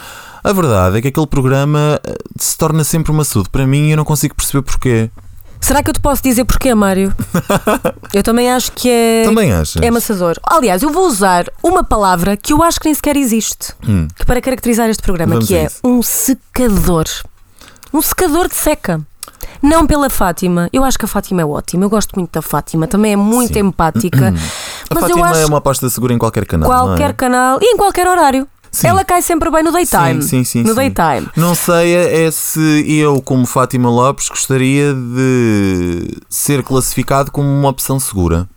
A 0.45 0.53
verdade 0.53 0.99
é 0.99 1.01
que 1.01 1.09
aquele 1.09 1.27
programa 1.27 1.99
se 2.39 2.59
torna 2.59 2.85
sempre 2.85 3.11
maçudo 3.11 3.49
para 3.49 3.67
mim 3.67 3.89
e 3.89 3.93
eu 3.93 3.97
não 3.97 4.05
consigo 4.05 4.35
perceber 4.35 4.63
porquê. 4.63 5.11
Será 5.61 5.83
que 5.83 5.91
eu 5.91 5.95
te 5.95 6.01
posso 6.01 6.23
dizer 6.23 6.45
porquê, 6.45 6.75
Mário? 6.75 7.15
eu 8.15 8.23
também 8.23 8.51
acho 8.51 8.73
que 8.73 8.89
é. 8.89 9.23
Também 9.25 9.53
achas? 9.53 9.83
É 9.83 9.89
amassador. 9.89 10.37
Aliás, 10.45 10.83
eu 10.83 10.91
vou 10.91 11.07
usar 11.07 11.47
uma 11.63 11.83
palavra 11.83 12.37
que 12.37 12.53
eu 12.53 12.63
acho 12.63 12.79
que 12.79 12.87
nem 12.87 12.95
sequer 12.95 13.17
existe 13.17 13.75
que 14.15 14.25
para 14.25 14.41
caracterizar 14.41 14.89
este 14.89 15.03
programa, 15.03 15.27
Hum. 15.35 15.39
Vamos 15.39 15.49
que 15.49 15.55
é 15.57 15.65
isso. 15.65 15.81
um 15.85 16.03
secador. 16.03 17.05
Um 17.93 18.01
secador 18.03 18.49
de 18.49 18.55
seca. 18.55 19.01
Não 19.63 19.87
pela 19.87 20.11
Fátima. 20.11 20.69
Eu 20.73 20.85
acho 20.85 20.99
que 20.99 21.05
a 21.05 21.09
Fátima 21.09 21.43
é 21.43 21.45
ótima. 21.45 21.85
Eu 21.85 21.91
gosto 21.91 22.15
muito 22.15 22.31
da 22.33 22.43
Fátima. 22.43 22.87
Também 22.87 23.13
é 23.15 23.17
muito 23.17 23.55
Sim. 23.55 23.61
empática. 23.61 24.29
A 24.29 24.33
Mas 24.95 25.03
eu 25.03 25.09
Fátima 25.09 25.27
acho 25.31 25.41
é 25.41 25.47
uma 25.47 25.59
aposta 25.59 25.89
segura 25.89 26.13
em 26.13 26.19
qualquer 26.19 26.45
canal. 26.47 26.69
não 26.71 26.87
qualquer 26.87 27.11
é? 27.11 27.13
canal 27.15 27.59
e 27.61 27.65
em 27.73 27.77
qualquer 27.77 28.07
horário. 28.07 28.47
Sim. 28.71 28.89
Ela 28.89 29.05
cai 29.05 29.23
sempre 29.23 29.51
bem 29.51 29.63
no 29.63 29.73
daytime. 29.73 30.23
Sim, 30.23 30.43
sim, 30.43 30.45
sim. 30.45 30.63
no 30.63 30.71
sim. 30.71 30.75
daytime. 30.75 31.29
Não 31.37 31.55
sei 31.55 31.95
é 31.95 32.31
se 32.31 32.85
eu, 32.87 33.21
como 33.23 33.47
Fátima 33.47 33.89
Lopes, 33.91 34.29
gostaria 34.29 34.93
de 34.93 36.19
ser 36.29 36.63
classificado 36.63 37.31
como 37.31 37.49
uma 37.49 37.69
opção 37.69 37.99
segura. 37.99 38.49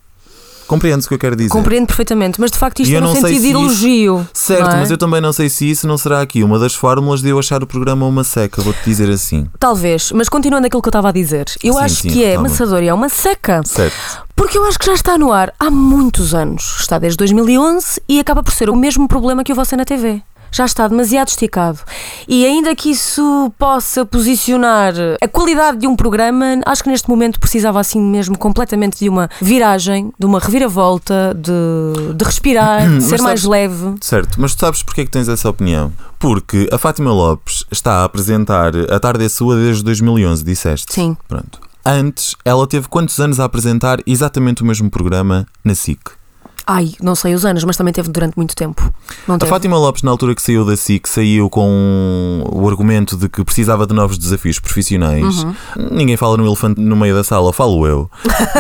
Compreendes 0.70 1.06
o 1.06 1.10
que 1.10 1.16
eu 1.16 1.20
quero 1.20 1.36
dizer? 1.36 1.50
Compreendo 1.50 1.88
perfeitamente, 1.88 2.40
mas 2.40 2.52
de 2.52 2.58
facto 2.58 2.80
isto 2.82 2.92
E 2.92 2.96
é 2.96 3.02
no 3.02 3.12
sei 3.12 3.22
sentido 3.22 3.34
de 3.36 3.40
se 3.42 3.48
isso- 3.50 3.58
elogio. 3.60 4.28
Certo, 4.34 4.70
é? 4.70 4.76
mas 4.78 4.92
eu 4.92 4.98
também 4.98 5.20
não 5.20 5.34
sei 5.34 5.50
se 5.50 5.70
isso 5.70 5.86
não 5.88 5.98
será 5.98 6.22
aqui 6.22 6.44
uma 6.44 6.58
das 6.60 6.74
fórmulas 6.76 7.22
de 7.22 7.30
eu 7.30 7.40
achar 7.40 7.62
o 7.64 7.68
programa 7.68 8.06
uma 8.06 8.24
seca, 8.24 8.62
vou-te 8.62 8.80
dizer 8.86 9.10
assim. 9.10 9.48
Talvez, 9.60 10.12
mas 10.14 10.30
continuando 10.30 10.68
aquilo 10.68 10.82
que 10.82 10.88
eu 10.88 10.92
estava 10.92 11.10
a 11.10 11.12
dizer, 11.12 11.46
eu 11.64 11.74
Sim, 11.74 11.80
acho 11.80 11.96
sim, 11.96 12.10
que 12.10 12.24
é 12.24 12.34
calma. 12.36 12.48
amassador 12.48 12.84
e 12.84 12.88
é 12.88 12.94
uma 12.94 13.10
seca. 13.10 13.62
Certo. 13.66 14.30
Porque 14.36 14.58
eu 14.58 14.64
acho 14.64 14.80
que 14.80 14.86
já 14.86 14.94
está 14.94 15.18
no 15.18 15.34
ar 15.34 15.54
há 15.60 15.70
muitos 15.70 16.34
anos. 16.34 16.78
Está 16.80 16.98
desde 16.98 17.18
2011 17.18 18.02
e 18.08 18.20
acaba 18.22 18.42
por 18.42 18.54
ser 18.54 18.70
o 18.70 18.76
mesmo 18.76 19.06
problema 19.06 19.44
que 19.44 19.52
o 19.52 19.56
Você 19.56 19.76
na 19.76 19.84
TV. 19.84 20.22
Já 20.52 20.66
está 20.66 20.88
demasiado 20.88 21.28
esticado. 21.30 21.80
E 22.28 22.46
ainda 22.46 22.76
que 22.76 22.92
isso 22.92 23.52
possa 23.58 24.06
posicionar 24.06 24.94
a 25.22 25.28
qualidade 25.28 25.78
de 25.80 25.88
um 25.88 25.96
programa, 25.96 26.46
acho 26.66 26.84
que 26.84 26.90
neste 26.90 27.10
momento 27.10 27.40
precisava 27.40 27.80
assim 27.80 28.02
mesmo 28.02 28.38
completamente 28.38 29.00
de 29.00 29.10
uma 29.10 29.30
viragem, 29.42 30.12
de 30.20 30.26
uma 30.26 30.40
reviravolta, 30.40 31.36
de, 31.36 32.14
de 32.14 32.24
respirar, 32.24 32.88
de 32.98 33.04
ser 33.04 33.22
mais 33.22 33.42
sabes- 33.42 33.44
leve. 33.46 33.96
Certo, 34.02 34.40
mas 34.40 34.56
tu 34.56 34.62
sabes 34.62 34.84
porque 34.84 35.02
é 35.02 35.06
que 35.06 35.12
tens 35.12 35.28
essa 35.28 35.50
opinião? 35.50 35.92
Porque 36.18 36.68
a 36.72 36.78
Fátima 36.78 37.12
Lopes 37.14 37.64
está 37.72 38.02
a 38.02 38.04
apresentar 38.04 38.74
A 38.92 39.00
Tarde 39.00 39.24
é 39.26 39.30
Sua 39.30 39.56
desde 39.56 39.84
2011, 39.84 40.44
disseste? 40.44 40.94
Sim. 40.94 41.16
Pronto. 41.28 41.60
Antes, 41.86 42.36
ela 42.44 42.68
teve 42.68 42.88
quantos 42.90 43.18
anos 43.20 43.40
a 43.40 43.46
apresentar 43.46 44.00
exatamente 44.06 44.62
o 44.62 44.66
mesmo 44.66 44.90
programa 44.90 45.46
na 45.64 45.74
SIC? 45.74 46.00
Ai, 46.72 46.92
não 47.02 47.16
sei 47.16 47.34
os 47.34 47.46
anos, 47.46 47.64
mas 47.64 47.76
também 47.76 47.92
teve 47.92 48.10
durante 48.10 48.36
muito 48.38 48.56
tempo. 48.56 48.94
Não 49.28 49.36
A 49.36 49.38
teve. 49.40 49.50
Fátima 49.50 49.76
Lopes, 49.76 50.04
na 50.04 50.12
altura 50.12 50.36
que 50.36 50.42
saiu 50.42 50.64
da 50.64 50.78
SIC, 50.78 51.10
saiu 51.10 51.50
com 51.50 52.44
o 52.48 52.70
argumento 52.70 53.18
de 53.18 53.28
que 53.28 53.44
precisava 53.44 53.88
de 53.88 53.94
novos 53.96 54.20
desafios 54.20 54.60
profissionais. 54.60 55.44
Uhum. 55.44 55.56
Ninguém 55.90 56.16
fala 56.16 56.38
no 56.38 56.46
elefante 56.46 56.80
no 56.80 56.96
meio 56.96 57.16
da 57.16 57.24
sala, 57.24 57.52
falo 57.52 57.88
eu. 57.88 58.08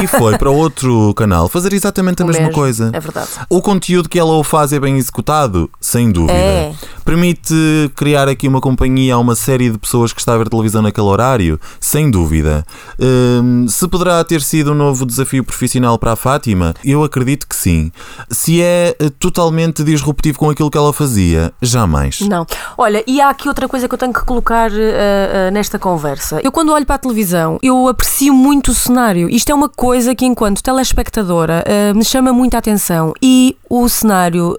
E 0.01 0.07
foi 0.07 0.39
para 0.39 0.49
outro 0.49 1.13
canal 1.13 1.47
fazer 1.47 1.71
exatamente 1.71 2.23
a 2.23 2.25
O 2.25 2.27
mesma 2.27 2.47
mesmo, 2.47 2.55
coisa. 2.55 2.89
É 2.91 2.99
verdade. 2.99 3.29
O 3.47 3.61
conteúdo 3.61 4.09
que 4.09 4.17
ela 4.17 4.33
o 4.33 4.43
faz 4.43 4.73
é 4.73 4.79
bem 4.79 4.97
executado? 4.97 5.69
Sem 5.79 6.11
dúvida. 6.11 6.33
É. 6.33 6.73
Permite 7.09 7.91
criar 7.95 8.29
aqui 8.29 8.47
uma 8.47 8.61
companhia 8.61 9.15
a 9.15 9.17
uma 9.17 9.33
série 9.33 9.71
de 9.71 9.79
pessoas 9.79 10.13
que 10.13 10.19
está 10.19 10.35
a 10.35 10.37
ver 10.37 10.47
televisão 10.47 10.83
naquele 10.83 11.07
horário? 11.07 11.59
Sem 11.79 12.11
dúvida. 12.11 12.63
Hum, 12.99 13.65
se 13.67 13.87
poderá 13.87 14.23
ter 14.23 14.43
sido 14.43 14.73
um 14.73 14.75
novo 14.75 15.07
desafio 15.07 15.43
profissional 15.43 15.97
para 15.97 16.11
a 16.11 16.15
Fátima? 16.15 16.71
Eu 16.85 17.03
acredito 17.03 17.47
que 17.47 17.55
sim. 17.55 17.91
Se 18.29 18.61
é 18.61 18.95
eh, 18.99 19.09
totalmente 19.17 19.83
disruptivo 19.83 20.37
com 20.37 20.51
aquilo 20.51 20.69
que 20.69 20.77
ela 20.77 20.93
fazia? 20.93 21.51
Jamais. 21.59 22.21
Não. 22.21 22.45
Olha, 22.77 23.03
e 23.07 23.19
há 23.19 23.31
aqui 23.31 23.47
outra 23.47 23.67
coisa 23.67 23.87
que 23.87 23.95
eu 23.95 23.97
tenho 23.97 24.13
que 24.13 24.23
colocar 24.23 24.69
eh, 24.71 25.47
eh, 25.47 25.51
nesta 25.51 25.79
conversa. 25.79 26.39
Eu, 26.43 26.51
quando 26.51 26.71
olho 26.71 26.85
para 26.85 26.97
a 26.97 26.99
televisão, 26.99 27.57
eu 27.63 27.87
aprecio 27.87 28.35
muito 28.35 28.69
o 28.69 28.75
cenário. 28.75 29.27
Isto 29.31 29.51
é 29.51 29.55
uma 29.55 29.67
coisa 29.67 30.13
que, 30.13 30.27
enquanto 30.27 30.61
telespectadora, 30.61 31.63
eh, 31.65 31.91
me 31.91 32.05
chama 32.05 32.31
muita 32.31 32.59
atenção. 32.59 33.15
E 33.19 33.57
o 33.67 33.89
cenário 33.89 34.55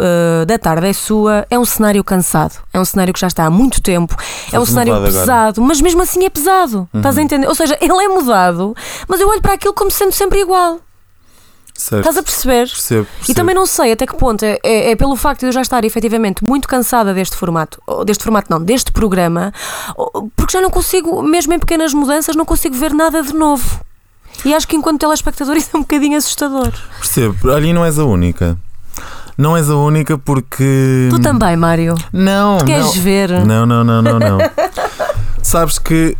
da 0.46 0.58
tarde 0.58 0.86
é 0.86 0.92
sua, 0.92 1.46
é 1.50 1.58
um 1.58 1.64
cenário 1.64 2.02
cansado. 2.02 2.39
É 2.72 2.78
um 2.80 2.84
cenário 2.84 3.12
que 3.12 3.20
já 3.20 3.26
está 3.26 3.44
há 3.44 3.50
muito 3.50 3.80
tempo. 3.80 4.14
é 4.52 4.58
um 4.58 4.64
cenário 4.64 4.92
mudado 4.94 5.08
agora. 5.08 5.20
pesado, 5.22 5.60
mas 5.62 5.80
mesmo 5.80 6.02
assim 6.02 6.24
é 6.24 6.30
pesado. 6.30 6.88
Estás 6.94 7.18
a 7.18 7.22
entender? 7.22 7.46
Ou 7.48 7.54
seja, 7.54 7.76
ele 7.80 8.04
é 8.04 8.08
mudado, 8.08 8.74
mas 9.08 9.20
eu 9.20 9.28
olho 9.28 9.40
para 9.42 9.54
aquilo 9.54 9.74
como 9.74 9.90
sendo 9.90 10.12
sempre 10.12 10.40
igual. 10.40 10.80
Certo. 11.74 12.00
Estás 12.00 12.16
a 12.18 12.22
perceber? 12.22 12.68
Percebo, 12.68 13.02
E 13.02 13.16
percebo. 13.18 13.36
também 13.36 13.54
não 13.54 13.64
sei 13.64 13.92
até 13.92 14.06
que 14.06 14.14
ponto 14.14 14.42
é, 14.44 14.58
é- 14.62 14.90
é 14.90 14.96
pelo 14.96 15.16
facto 15.16 15.40
de 15.40 15.46
eu 15.46 15.52
já 15.52 15.62
estar 15.62 15.82
efetivamente 15.82 16.42
muito 16.46 16.68
cansada 16.68 17.14
deste 17.14 17.34
formato, 17.36 17.80
ou 17.86 18.04
deste 18.04 18.22
formato 18.22 18.48
não, 18.50 18.62
deste 18.62 18.92
programa, 18.92 19.50
porque 20.36 20.52
já 20.52 20.60
não 20.60 20.68
consigo, 20.68 21.22
mesmo 21.22 21.54
em 21.54 21.58
pequenas 21.58 21.94
mudanças, 21.94 22.36
não 22.36 22.44
consigo 22.44 22.74
ver 22.76 22.92
nada 22.92 23.22
de 23.22 23.32
novo. 23.32 23.80
E 24.44 24.52
acho 24.54 24.68
que 24.68 24.76
enquanto 24.76 25.00
telespectador 25.00 25.56
isso 25.58 25.70
é 25.72 25.76
um 25.78 25.80
bocadinho 25.80 26.18
assustador. 26.18 26.70
Percebo. 26.98 27.36
E 27.58 27.72
não 27.72 27.82
és 27.84 27.98
a 27.98 28.04
única. 28.04 28.58
Não 29.40 29.56
és 29.56 29.70
a 29.70 29.76
única 29.76 30.18
porque. 30.18 31.08
Tu 31.08 31.18
também, 31.18 31.56
Mário. 31.56 31.94
Não, 32.12 32.58
Queres 32.58 32.94
não. 32.94 33.02
ver? 33.02 33.30
Não, 33.46 33.64
não, 33.64 33.82
não, 33.82 34.02
não, 34.02 34.18
não. 34.18 34.38
Sabes 35.42 35.78
que 35.78 36.14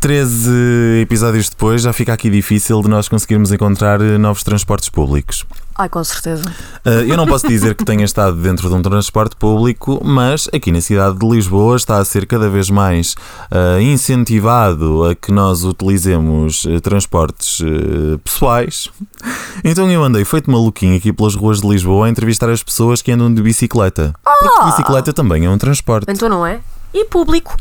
13 0.00 1.00
episódios 1.02 1.48
depois 1.48 1.82
já 1.82 1.92
fica 1.92 2.12
aqui 2.12 2.30
difícil 2.30 2.80
de 2.82 2.88
nós 2.88 3.08
conseguirmos 3.08 3.50
encontrar 3.50 4.00
eh, 4.00 4.16
novos 4.16 4.44
transportes 4.44 4.88
públicos. 4.88 5.44
Ai, 5.76 5.88
com 5.88 6.02
certeza. 6.04 6.44
Eh, 6.84 7.06
eu 7.08 7.16
não 7.16 7.26
posso 7.26 7.46
dizer 7.48 7.74
que 7.74 7.84
tenha 7.84 8.04
estado 8.04 8.36
dentro 8.36 8.68
de 8.68 8.74
um 8.76 8.82
transporte 8.82 9.34
público, 9.34 10.00
mas 10.04 10.48
aqui 10.54 10.70
na 10.70 10.80
cidade 10.80 11.18
de 11.18 11.26
Lisboa 11.28 11.76
está 11.76 11.98
a 11.98 12.04
ser 12.04 12.26
cada 12.26 12.48
vez 12.48 12.70
mais 12.70 13.16
eh, 13.50 13.82
incentivado 13.82 15.04
a 15.04 15.16
que 15.16 15.32
nós 15.32 15.64
utilizemos 15.64 16.64
transportes 16.82 17.60
pessoais. 18.22 18.88
Então 19.64 19.90
eu 19.90 20.04
andei 20.04 20.24
feito 20.24 20.48
maluquinho 20.48 20.96
aqui 20.96 21.12
pelas 21.12 21.34
ruas 21.34 21.60
de 21.60 21.68
Lisboa 21.68 22.06
a 22.06 22.08
entrevistar 22.08 22.48
as 22.48 22.62
pessoas 22.62 23.02
que 23.02 23.10
andam 23.10 23.32
de 23.32 23.42
bicicleta. 23.42 24.14
Porque 24.22 24.64
bicicleta 24.66 25.12
também 25.12 25.44
é 25.44 25.50
um 25.50 25.58
transporte. 25.58 26.06
Então 26.08 26.28
não 26.28 26.46
é? 26.46 26.60
E 26.94 27.04
público. 27.04 27.54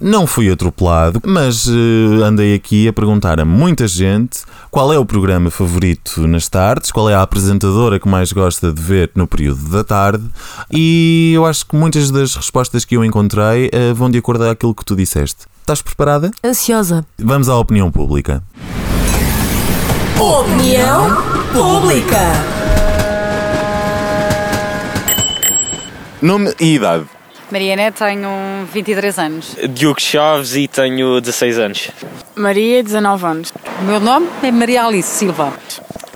Não 0.00 0.26
fui 0.26 0.50
atropelado, 0.50 1.20
mas 1.24 1.66
eh, 1.68 2.22
andei 2.24 2.54
aqui 2.54 2.88
a 2.88 2.92
perguntar 2.92 3.40
a 3.40 3.44
muita 3.44 3.86
gente 3.86 4.40
qual 4.70 4.92
é 4.92 4.98
o 4.98 5.04
programa 5.04 5.50
favorito 5.50 6.26
nas 6.26 6.48
tardes, 6.48 6.92
qual 6.92 7.08
é 7.08 7.14
a 7.14 7.22
apresentadora 7.22 7.98
que 7.98 8.08
mais 8.08 8.32
gosta 8.32 8.72
de 8.72 8.80
ver 8.80 9.10
no 9.14 9.26
período 9.26 9.68
da 9.68 9.82
tarde, 9.82 10.24
e 10.70 11.32
eu 11.34 11.46
acho 11.46 11.66
que 11.66 11.76
muitas 11.76 12.10
das 12.10 12.34
respostas 12.34 12.84
que 12.84 12.96
eu 12.96 13.04
encontrei 13.04 13.70
eh, 13.72 13.92
vão 13.92 14.10
de 14.10 14.18
acordo 14.18 14.44
com 14.44 14.50
aquilo 14.50 14.74
que 14.74 14.84
tu 14.84 14.94
disseste. 14.94 15.46
Estás 15.60 15.82
preparada? 15.82 16.30
Ansiosa. 16.44 17.04
Vamos 17.18 17.48
à 17.48 17.56
opinião 17.56 17.90
pública. 17.90 18.42
Opinião 20.18 21.16
pública. 21.52 22.20
Nome 26.22 26.54
e 26.60 26.74
idade. 26.74 27.15
Mariana, 27.50 27.92
tenho 27.92 28.28
23 28.72 29.18
anos. 29.18 29.56
Diogo 29.70 30.00
Chaves 30.00 30.56
e 30.56 30.66
tenho 30.66 31.20
16 31.20 31.58
anos. 31.58 31.90
Maria, 32.34 32.82
19 32.82 33.24
anos. 33.24 33.52
O 33.80 33.84
meu 33.84 34.00
nome 34.00 34.26
é 34.42 34.50
Maria 34.50 34.84
Alice 34.84 35.08
Silva. 35.08 35.52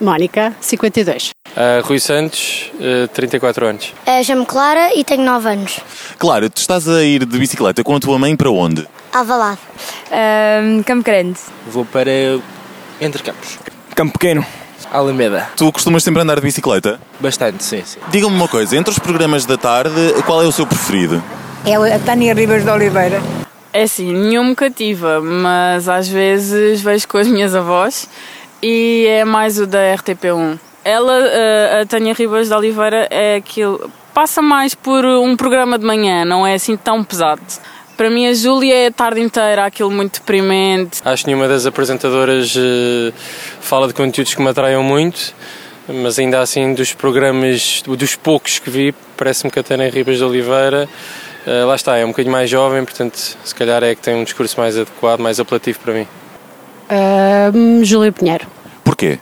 Mónica, 0.00 0.54
52. 0.60 1.30
Uh, 1.50 1.86
Rui 1.86 2.00
Santos, 2.00 2.72
uh, 3.04 3.06
34 3.08 3.66
anos. 3.66 3.92
Eh, 4.06 4.24
Chamo-me 4.24 4.46
Clara 4.46 4.94
e 4.94 5.04
tenho 5.04 5.22
9 5.24 5.48
anos. 5.48 5.80
Claro, 6.18 6.48
tu 6.48 6.56
estás 6.58 6.88
a 6.88 7.02
ir 7.04 7.24
de 7.26 7.38
bicicleta 7.38 7.84
com 7.84 7.94
a 7.94 8.00
tua 8.00 8.18
mãe 8.18 8.34
para 8.34 8.50
onde? 8.50 8.86
Alvalade. 9.12 9.58
Campo 10.86 11.04
Grande. 11.04 11.38
Vou 11.66 11.84
para 11.84 12.10
Entre 13.00 13.22
Campos. 13.22 13.58
Campo 13.94 14.18
Pequeno. 14.18 14.44
Alameda. 14.92 15.48
Tu 15.56 15.70
costumas 15.72 16.02
sempre 16.02 16.22
andar 16.22 16.36
de 16.36 16.42
bicicleta? 16.42 17.00
Bastante, 17.20 17.62
sim, 17.62 17.82
sim. 17.84 18.00
Diga-me 18.10 18.34
uma 18.34 18.48
coisa, 18.48 18.76
entre 18.76 18.90
os 18.90 18.98
programas 18.98 19.46
da 19.46 19.56
tarde, 19.56 20.14
qual 20.26 20.42
é 20.42 20.46
o 20.46 20.52
seu 20.52 20.66
preferido? 20.66 21.22
É 21.64 21.74
a 21.74 21.98
Tânia 21.98 22.34
Ribas 22.34 22.64
de 22.64 22.70
Oliveira. 22.70 23.22
É 23.72 23.82
assim, 23.82 24.12
nenhum 24.12 24.44
me 24.44 24.54
cativa, 24.56 25.20
mas 25.20 25.88
às 25.88 26.08
vezes 26.08 26.80
vejo 26.80 27.06
com 27.06 27.18
as 27.18 27.28
minhas 27.28 27.54
avós 27.54 28.08
e 28.62 29.06
é 29.08 29.24
mais 29.24 29.58
o 29.58 29.66
da 29.66 29.78
RTP1. 29.94 30.58
Ela, 30.84 31.18
eh, 31.18 31.80
a 31.82 31.86
Tânia 31.86 32.14
Ribas 32.14 32.48
de 32.48 32.54
Oliveira, 32.54 33.06
é 33.10 33.36
aquilo. 33.36 33.90
Passa 34.12 34.42
mais 34.42 34.74
por 34.74 35.04
um 35.04 35.36
programa 35.36 35.78
de 35.78 35.84
manhã, 35.84 36.24
não 36.24 36.46
é 36.46 36.54
assim 36.54 36.76
tão 36.76 37.04
pesado. 37.04 37.42
Para 38.00 38.08
mim, 38.08 38.26
a 38.26 38.32
Júlia 38.32 38.74
é 38.74 38.86
a 38.86 38.90
tarde 38.90 39.20
inteira 39.20 39.66
aquilo 39.66 39.90
muito 39.90 40.20
deprimente. 40.20 41.02
Acho 41.04 41.22
que 41.22 41.26
nenhuma 41.28 41.46
das 41.46 41.66
apresentadoras 41.66 42.56
uh, 42.56 43.12
fala 43.60 43.86
de 43.88 43.92
conteúdos 43.92 44.34
que 44.34 44.40
me 44.40 44.48
atraiam 44.48 44.82
muito, 44.82 45.34
mas 45.86 46.18
ainda 46.18 46.40
assim, 46.40 46.72
dos 46.72 46.94
programas, 46.94 47.82
dos 47.86 48.16
poucos 48.16 48.58
que 48.58 48.70
vi, 48.70 48.94
parece-me 49.18 49.50
que 49.50 49.58
a 49.58 49.62
Tânia 49.62 49.90
Ribas 49.90 50.16
de 50.16 50.24
Oliveira, 50.24 50.88
uh, 51.46 51.66
lá 51.66 51.74
está, 51.74 51.98
é 51.98 52.04
um 52.06 52.08
bocadinho 52.08 52.32
mais 52.32 52.48
jovem, 52.48 52.82
portanto, 52.86 53.16
se 53.16 53.54
calhar 53.54 53.82
é 53.82 53.94
que 53.94 54.00
tem 54.00 54.14
um 54.14 54.24
discurso 54.24 54.58
mais 54.58 54.78
adequado, 54.78 55.20
mais 55.20 55.38
apelativo 55.38 55.80
para 55.80 55.92
mim. 55.92 56.08
Júlia 57.82 58.12
Pinheiro. 58.12 58.46
Porquê? 58.82 59.18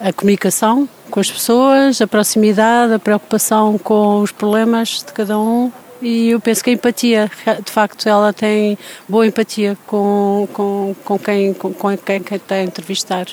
A 0.00 0.14
comunicação 0.14 0.88
com 1.10 1.20
as 1.20 1.30
pessoas, 1.30 2.00
a 2.00 2.06
proximidade, 2.06 2.94
a 2.94 2.98
preocupação 2.98 3.76
com 3.76 4.22
os 4.22 4.32
problemas 4.32 5.04
de 5.06 5.12
cada 5.12 5.38
um 5.38 5.70
e 6.00 6.30
eu 6.30 6.40
penso 6.40 6.62
que 6.62 6.70
a 6.70 6.72
empatia, 6.72 7.30
de 7.64 7.70
facto, 7.70 8.08
ela 8.08 8.32
tem 8.32 8.78
boa 9.08 9.26
empatia 9.26 9.76
com, 9.86 10.48
com, 10.52 10.94
com, 11.04 11.18
quem, 11.18 11.54
com, 11.54 11.72
com 11.72 11.96
quem, 11.96 12.22
está 12.30 12.56
a 12.56 12.62
entrevistar. 12.62 13.26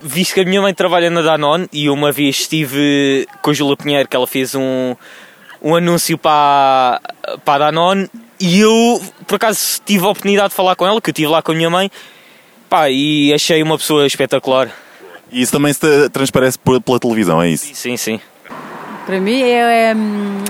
Visto 0.00 0.34
que 0.34 0.40
a 0.40 0.44
minha 0.44 0.60
mãe 0.60 0.74
trabalha 0.74 1.08
na 1.08 1.22
Danone 1.22 1.68
e 1.72 1.88
uma 1.88 2.12
vez 2.12 2.40
estive 2.40 3.26
com 3.40 3.50
a 3.50 3.54
Júlia 3.54 3.76
Pinheiro, 3.76 4.08
que 4.08 4.14
ela 4.14 4.26
fez 4.26 4.54
um, 4.54 4.94
um 5.62 5.74
anúncio 5.74 6.18
para, 6.18 7.00
para 7.44 7.54
a 7.54 7.70
Danone 7.70 8.08
e 8.38 8.60
eu, 8.60 9.00
por 9.26 9.36
acaso, 9.36 9.80
tive 9.84 10.04
a 10.04 10.10
oportunidade 10.10 10.50
de 10.50 10.54
falar 10.54 10.76
com 10.76 10.86
ela, 10.86 11.00
que 11.00 11.08
eu 11.08 11.12
estive 11.12 11.28
lá 11.28 11.40
com 11.40 11.52
a 11.52 11.54
minha 11.54 11.70
mãe, 11.70 11.90
pá, 12.68 12.90
e 12.90 13.32
achei 13.32 13.62
uma 13.62 13.78
pessoa 13.78 14.06
espetacular. 14.06 14.70
E 15.32 15.40
isso 15.40 15.52
também 15.52 15.72
se 15.72 16.08
transparece 16.10 16.58
por- 16.58 16.80
pela 16.80 17.00
televisão, 17.00 17.42
é 17.42 17.48
isso? 17.48 17.74
Sim, 17.74 17.96
sim. 17.96 18.20
Para 19.06 19.20
mim 19.20 19.42
é, 19.42 19.90
é 19.90 19.94
hum, 19.94 20.44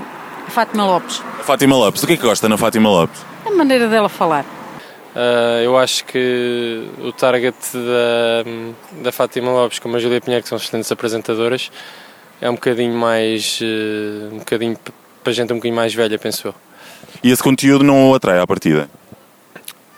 Fátima 0.56 0.86
Lopes. 0.86 1.22
A 1.38 1.42
Fátima 1.42 1.76
Lopes, 1.76 2.02
o 2.02 2.06
que 2.06 2.14
é 2.14 2.16
que 2.16 2.22
gosta 2.22 2.48
na 2.48 2.56
Fátima 2.56 2.88
Lopes? 2.88 3.20
A 3.44 3.50
maneira 3.50 3.88
dela 3.88 4.08
falar. 4.08 4.42
Uh, 5.14 5.60
eu 5.62 5.76
acho 5.76 6.02
que 6.06 6.88
o 6.98 7.12
target 7.12 7.54
da, 7.74 9.02
da 9.02 9.12
Fátima 9.12 9.50
Lopes 9.50 9.78
como 9.78 9.96
a 9.96 9.98
Júlia 9.98 10.18
Pinheiro, 10.18 10.42
que 10.42 10.48
são 10.48 10.56
excelentes 10.56 10.90
apresentadoras, 10.90 11.70
é 12.40 12.48
um 12.48 12.54
bocadinho 12.54 12.94
mais. 12.94 13.60
uh, 13.60 14.34
um 14.34 14.38
bocadinho 14.38 14.78
para 15.22 15.30
gente 15.34 15.52
um 15.52 15.56
bocadinho 15.56 15.76
mais 15.76 15.92
velha, 15.92 16.18
penso 16.18 16.48
eu. 16.48 16.54
E 17.22 17.30
esse 17.30 17.42
conteúdo 17.42 17.84
não 17.84 18.08
o 18.08 18.14
atrai 18.14 18.38
à 18.38 18.46
partida? 18.46 18.88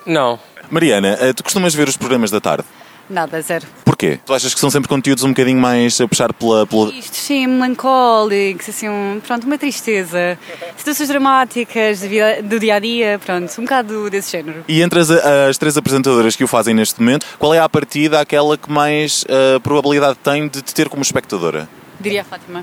Não. 0.04 0.40
Mariana, 0.68 1.18
eh, 1.20 1.32
tu 1.32 1.44
costumas 1.44 1.72
ver 1.72 1.86
os 1.86 1.96
programas 1.96 2.32
da 2.32 2.40
tarde? 2.40 2.64
Nada, 3.08 3.40
zero. 3.40 3.66
Porquê? 3.84 4.18
Tu 4.24 4.34
achas 4.34 4.52
que 4.52 4.60
são 4.60 4.70
sempre 4.70 4.88
conteúdos 4.88 5.24
um 5.24 5.28
bocadinho 5.28 5.58
mais 5.58 6.00
a 6.00 6.06
puxar 6.06 6.32
pela. 6.32 6.66
pela... 6.66 6.90
Isto 6.90 7.16
sim, 7.16 7.46
melancólicos, 7.46 8.68
assim, 8.68 8.88
um, 8.88 9.20
pronto, 9.26 9.44
uma 9.44 9.56
tristeza. 9.56 10.38
Situações 10.76 11.08
dramáticas 11.08 12.00
do 12.44 12.60
dia 12.60 12.74
a 12.74 12.78
dia, 12.78 13.20
pronto, 13.24 13.50
um 13.58 13.64
bocado 13.64 14.10
desse 14.10 14.32
género. 14.32 14.64
E 14.68 14.82
entre 14.82 15.00
as, 15.00 15.10
as 15.10 15.56
três 15.56 15.76
apresentadoras 15.76 16.36
que 16.36 16.44
o 16.44 16.48
fazem 16.48 16.74
neste 16.74 17.00
momento, 17.00 17.26
qual 17.38 17.54
é 17.54 17.58
à 17.58 17.68
partida 17.68 18.20
aquela 18.20 18.56
que 18.58 18.70
mais 18.70 19.24
eh, 19.28 19.58
probabilidade 19.60 20.18
tem 20.22 20.48
de 20.48 20.60
te 20.60 20.74
ter 20.74 20.88
como 20.88 21.02
espectadora? 21.02 21.68
Diria 22.00 22.20
a 22.20 22.24
Fátima. 22.24 22.62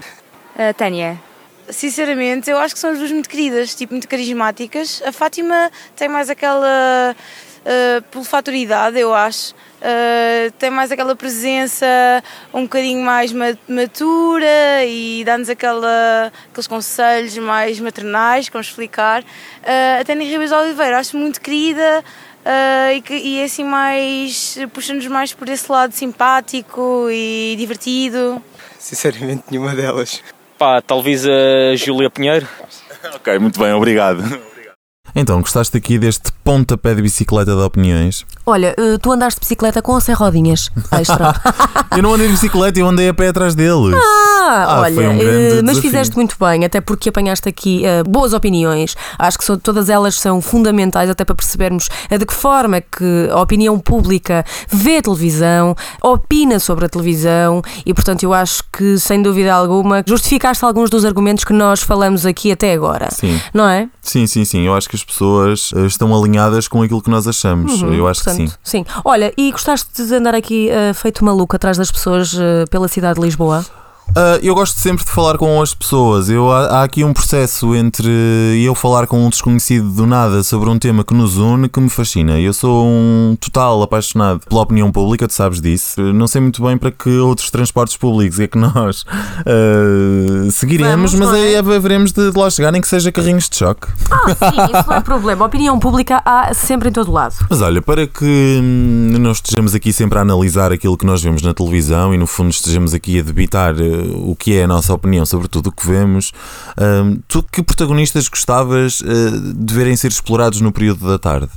Tânia. 0.78 1.20
Sinceramente, 1.70 2.50
eu 2.50 2.58
acho 2.58 2.76
que 2.76 2.80
são 2.80 2.92
as 2.92 3.00
duas 3.00 3.12
muito 3.12 3.28
queridas, 3.28 3.74
tipo, 3.74 3.94
muito 3.94 4.08
carismáticas. 4.08 5.02
A 5.04 5.12
Fátima 5.12 5.72
tem 5.96 6.08
mais 6.08 6.30
aquela. 6.30 7.16
Uh, 7.66 8.02
pelo 8.12 8.24
fator 8.24 8.54
idade, 8.54 9.00
eu 9.00 9.12
acho. 9.12 9.54
Uh, 9.82 10.52
tem 10.60 10.70
mais 10.70 10.92
aquela 10.92 11.16
presença 11.16 11.86
um 12.54 12.64
bocadinho 12.64 13.04
mais 13.04 13.32
ma- 13.32 13.58
matura 13.68 14.86
e 14.86 15.24
dá-nos 15.26 15.50
aquela, 15.50 16.32
aqueles 16.52 16.68
conselhos 16.68 17.36
mais 17.40 17.80
maternais, 17.80 18.50
como 18.50 18.62
explicar. 18.62 19.24
Uh, 19.24 20.00
a 20.00 20.04
Tânia 20.06 20.28
Ribas 20.30 20.50
de 20.50 20.56
Oliveira, 20.56 21.00
acho 21.00 21.18
muito 21.18 21.42
querida. 21.42 22.04
uh, 22.46 22.94
e, 22.94 23.02
que, 23.02 23.16
e 23.16 23.40
é 23.40 23.46
assim 23.46 23.64
mais. 23.64 24.58
puxa-nos 24.72 25.08
mais 25.08 25.34
por 25.34 25.50
esse 25.50 25.72
lado 25.72 25.92
simpático 25.92 27.08
e 27.10 27.56
divertido. 27.58 28.42
Sinceramente, 28.78 29.44
nenhuma 29.50 29.74
delas. 29.76 30.22
Pá, 30.58 30.82
talvez 30.82 31.26
a 31.26 31.76
Júlia 31.76 32.12
Pinheiro. 32.12 32.48
Ok, 33.16 33.40
muito 33.40 33.60
bem, 33.60 33.74
obrigado. 33.74 34.24
Então, 35.16 35.40
gostaste 35.40 35.78
aqui 35.78 35.98
deste 35.98 36.30
pontapé 36.44 36.94
de 36.94 37.02
bicicleta 37.02 37.56
de 37.56 37.62
opiniões? 37.62 38.26
Olha, 38.46 38.76
eh, 38.78 38.98
tu 39.02 39.12
andaste 39.14 39.40
de 39.40 39.46
bicicleta 39.46 39.82
com 39.82 39.94
ou 39.94 40.02
sem 40.02 40.14
rodinhas? 40.14 40.70
Extra. 40.92 41.34
eu 41.96 42.04
não 42.04 42.14
andei 42.14 42.28
de 42.28 42.34
bicicleta, 42.34 42.80
eu 42.80 42.88
andei 42.88 43.08
a 43.08 43.14
pé 43.14 43.30
atrás 43.30 43.56
deles. 43.56 43.96
Ah, 43.96 44.66
Ah, 44.68 44.82
olha, 44.82 45.10
um 45.10 45.14
eh, 45.14 45.54
mas 45.56 45.62
desafio. 45.64 45.82
fizeste 45.82 46.16
muito 46.18 46.36
bem, 46.40 46.66
até 46.66 46.82
porque 46.82 47.10
apanhaste 47.10 47.48
aqui 47.48 47.86
eh, 47.86 48.04
boas 48.04 48.34
opiniões. 48.34 48.94
Acho 49.18 49.38
que 49.40 49.58
todas 49.58 49.90
elas 49.90 50.20
são 50.20 50.42
fundamentais 50.42 51.10
até 51.10 51.24
para 51.24 51.34
percebermos 51.34 51.88
de 52.10 52.26
que 52.26 52.34
forma 52.34 52.82
que 52.82 53.30
a 53.32 53.40
opinião 53.40 53.80
pública 53.80 54.46
vê 54.70 54.98
a 54.98 55.02
televisão, 55.02 55.76
opina 56.04 56.60
sobre 56.60 56.86
a 56.86 56.90
televisão 56.90 57.62
e, 57.86 57.94
portanto, 57.94 58.24
eu 58.24 58.34
acho 58.34 58.64
que, 58.72 59.00
sem 59.00 59.22
dúvida 59.22 59.54
alguma, 59.54 60.04
justificaste 60.06 60.64
alguns 60.66 60.90
dos 60.90 61.06
argumentos 61.06 61.44
que 61.46 61.54
nós 61.54 61.82
falamos 61.82 62.26
aqui 62.26 62.52
até 62.52 62.74
agora. 62.74 63.10
Sim. 63.12 63.40
Não 63.54 63.68
é? 63.68 63.88
Sim, 64.02 64.28
sim, 64.28 64.44
sim. 64.46 64.66
Eu 64.68 64.76
acho 64.76 64.88
que 64.90 64.96
as 64.96 65.05
pessoas 65.06 65.72
eh, 65.76 65.86
estão 65.86 66.14
alinhadas 66.16 66.68
com 66.68 66.82
aquilo 66.82 67.02
que 67.02 67.10
nós 67.10 67.28
achamos. 67.28 67.82
Uhum, 67.82 67.94
eu 67.94 68.08
acho 68.08 68.24
portanto, 68.24 68.52
que 68.62 68.70
sim. 68.70 68.84
Sim. 68.84 68.86
Olha, 69.04 69.34
e 69.38 69.52
gostaste 69.52 70.04
de 70.04 70.14
andar 70.14 70.36
aqui 70.36 70.70
eh, 70.70 70.94
feito 70.94 71.24
maluco 71.24 71.56
atrás 71.56 71.78
das 71.78 71.92
pessoas 71.92 72.34
eh, 72.38 72.66
pela 72.70 72.88
cidade 72.88 73.20
de 73.20 73.26
Lisboa? 73.26 73.66
Ah, 74.14 74.40
eu 74.42 74.54
gosto 74.54 74.78
sempre 74.80 75.04
de 75.04 75.12
falar 75.12 75.38
com 75.38 75.62
as 75.62 75.74
pessoas. 75.74 76.30
Eu, 76.30 76.52
há, 76.52 76.66
há 76.80 76.84
aqui 76.84 77.04
um 77.04 77.14
processo 77.14 77.76
entre 77.76 78.08
eu 78.64 78.76
falar 78.76 79.08
com 79.08 79.26
um 79.26 79.30
desconhecido 79.30 79.90
do 79.90 80.06
nada 80.06 80.44
sobre 80.44 80.70
um 80.70 80.78
tema 80.78 81.04
que 81.04 81.14
nos 81.14 81.38
une 81.38 81.68
que 81.68 81.80
me 81.80 81.90
fascina. 81.90 82.40
Eu 82.40 82.54
sou 82.54 82.86
um 82.86 83.38
total 83.40 83.82
apaixonado 83.82 84.42
pela 84.48 84.62
opinião 84.62 84.92
pública, 84.92 85.28
tu 85.28 85.34
sabes 85.34 85.62
disso. 85.62 86.02
Não 86.14 86.28
sei 86.28 86.42
muito 86.42 86.64
bem 86.64 86.78
para 86.78 86.92
que 86.92 87.10
outros 87.18 87.50
transportes 87.50 87.98
públicos 87.98 88.40
é 88.40 88.48
que 88.48 88.58
nós 88.60 89.06
ah, 89.40 90.50
seguiremos, 90.52 91.12
Vamos, 91.12 91.14
mas 91.16 91.30
não 91.30 91.36
é? 91.36 91.42
aí 91.42 91.56
haveremos 91.56 92.12
de 92.12 92.32
lá 92.36 92.50
chegar, 92.50 92.72
nem 92.72 92.82
que 92.82 92.88
seja 92.88 93.12
carrinhos 93.12 93.50
de 93.50 93.58
choque. 93.58 93.88
Ah, 94.12 94.30
sim, 94.30 94.78
isso 94.78 94.90
não 94.90 94.98
é 94.98 95.02
problema. 95.02 95.44
A 95.44 95.48
opinião 95.48 95.80
pública 95.80 96.22
há 96.26 96.54
sempre 96.54 96.90
em 96.90 96.92
todo 96.92 97.12
lado. 97.12 97.36
Mas 97.50 97.62
olha, 97.62 97.82
para 97.82 98.08
que 98.08 98.60
hum, 98.62 99.18
não 99.20 99.32
estejamos 99.32 99.74
aqui 99.76 99.92
sempre 99.92 100.18
a 100.20 100.22
analisar 100.22 100.72
aquilo 100.72 100.98
que 100.98 101.06
nós 101.06 101.22
vemos 101.22 101.42
na 101.42 101.54
televisão 101.54 102.14
e 102.14 102.18
no 102.18 102.28
fundo 102.28 102.52
estejamos 102.52 102.94
aqui 102.94 103.20
a 103.20 103.24
debitar 103.24 103.76
o 104.16 104.36
que 104.36 104.58
é 104.58 104.64
a 104.64 104.68
nossa 104.68 104.94
opinião 104.94 105.26
sobre 105.26 105.48
tudo 105.48 105.68
o 105.68 105.72
que 105.72 105.88
vemos, 105.88 106.32
hum, 106.80 107.20
tu 107.28 107.44
que 107.44 107.64
protagonistas 107.64 108.28
gostavas 108.28 109.02
eh, 109.06 109.54
de 109.56 109.74
verem 109.74 109.96
ser 109.96 110.10
explorados 110.10 110.62
no 110.62 110.72
período 110.72 111.08
da 111.08 111.20
tarde? 111.20 111.50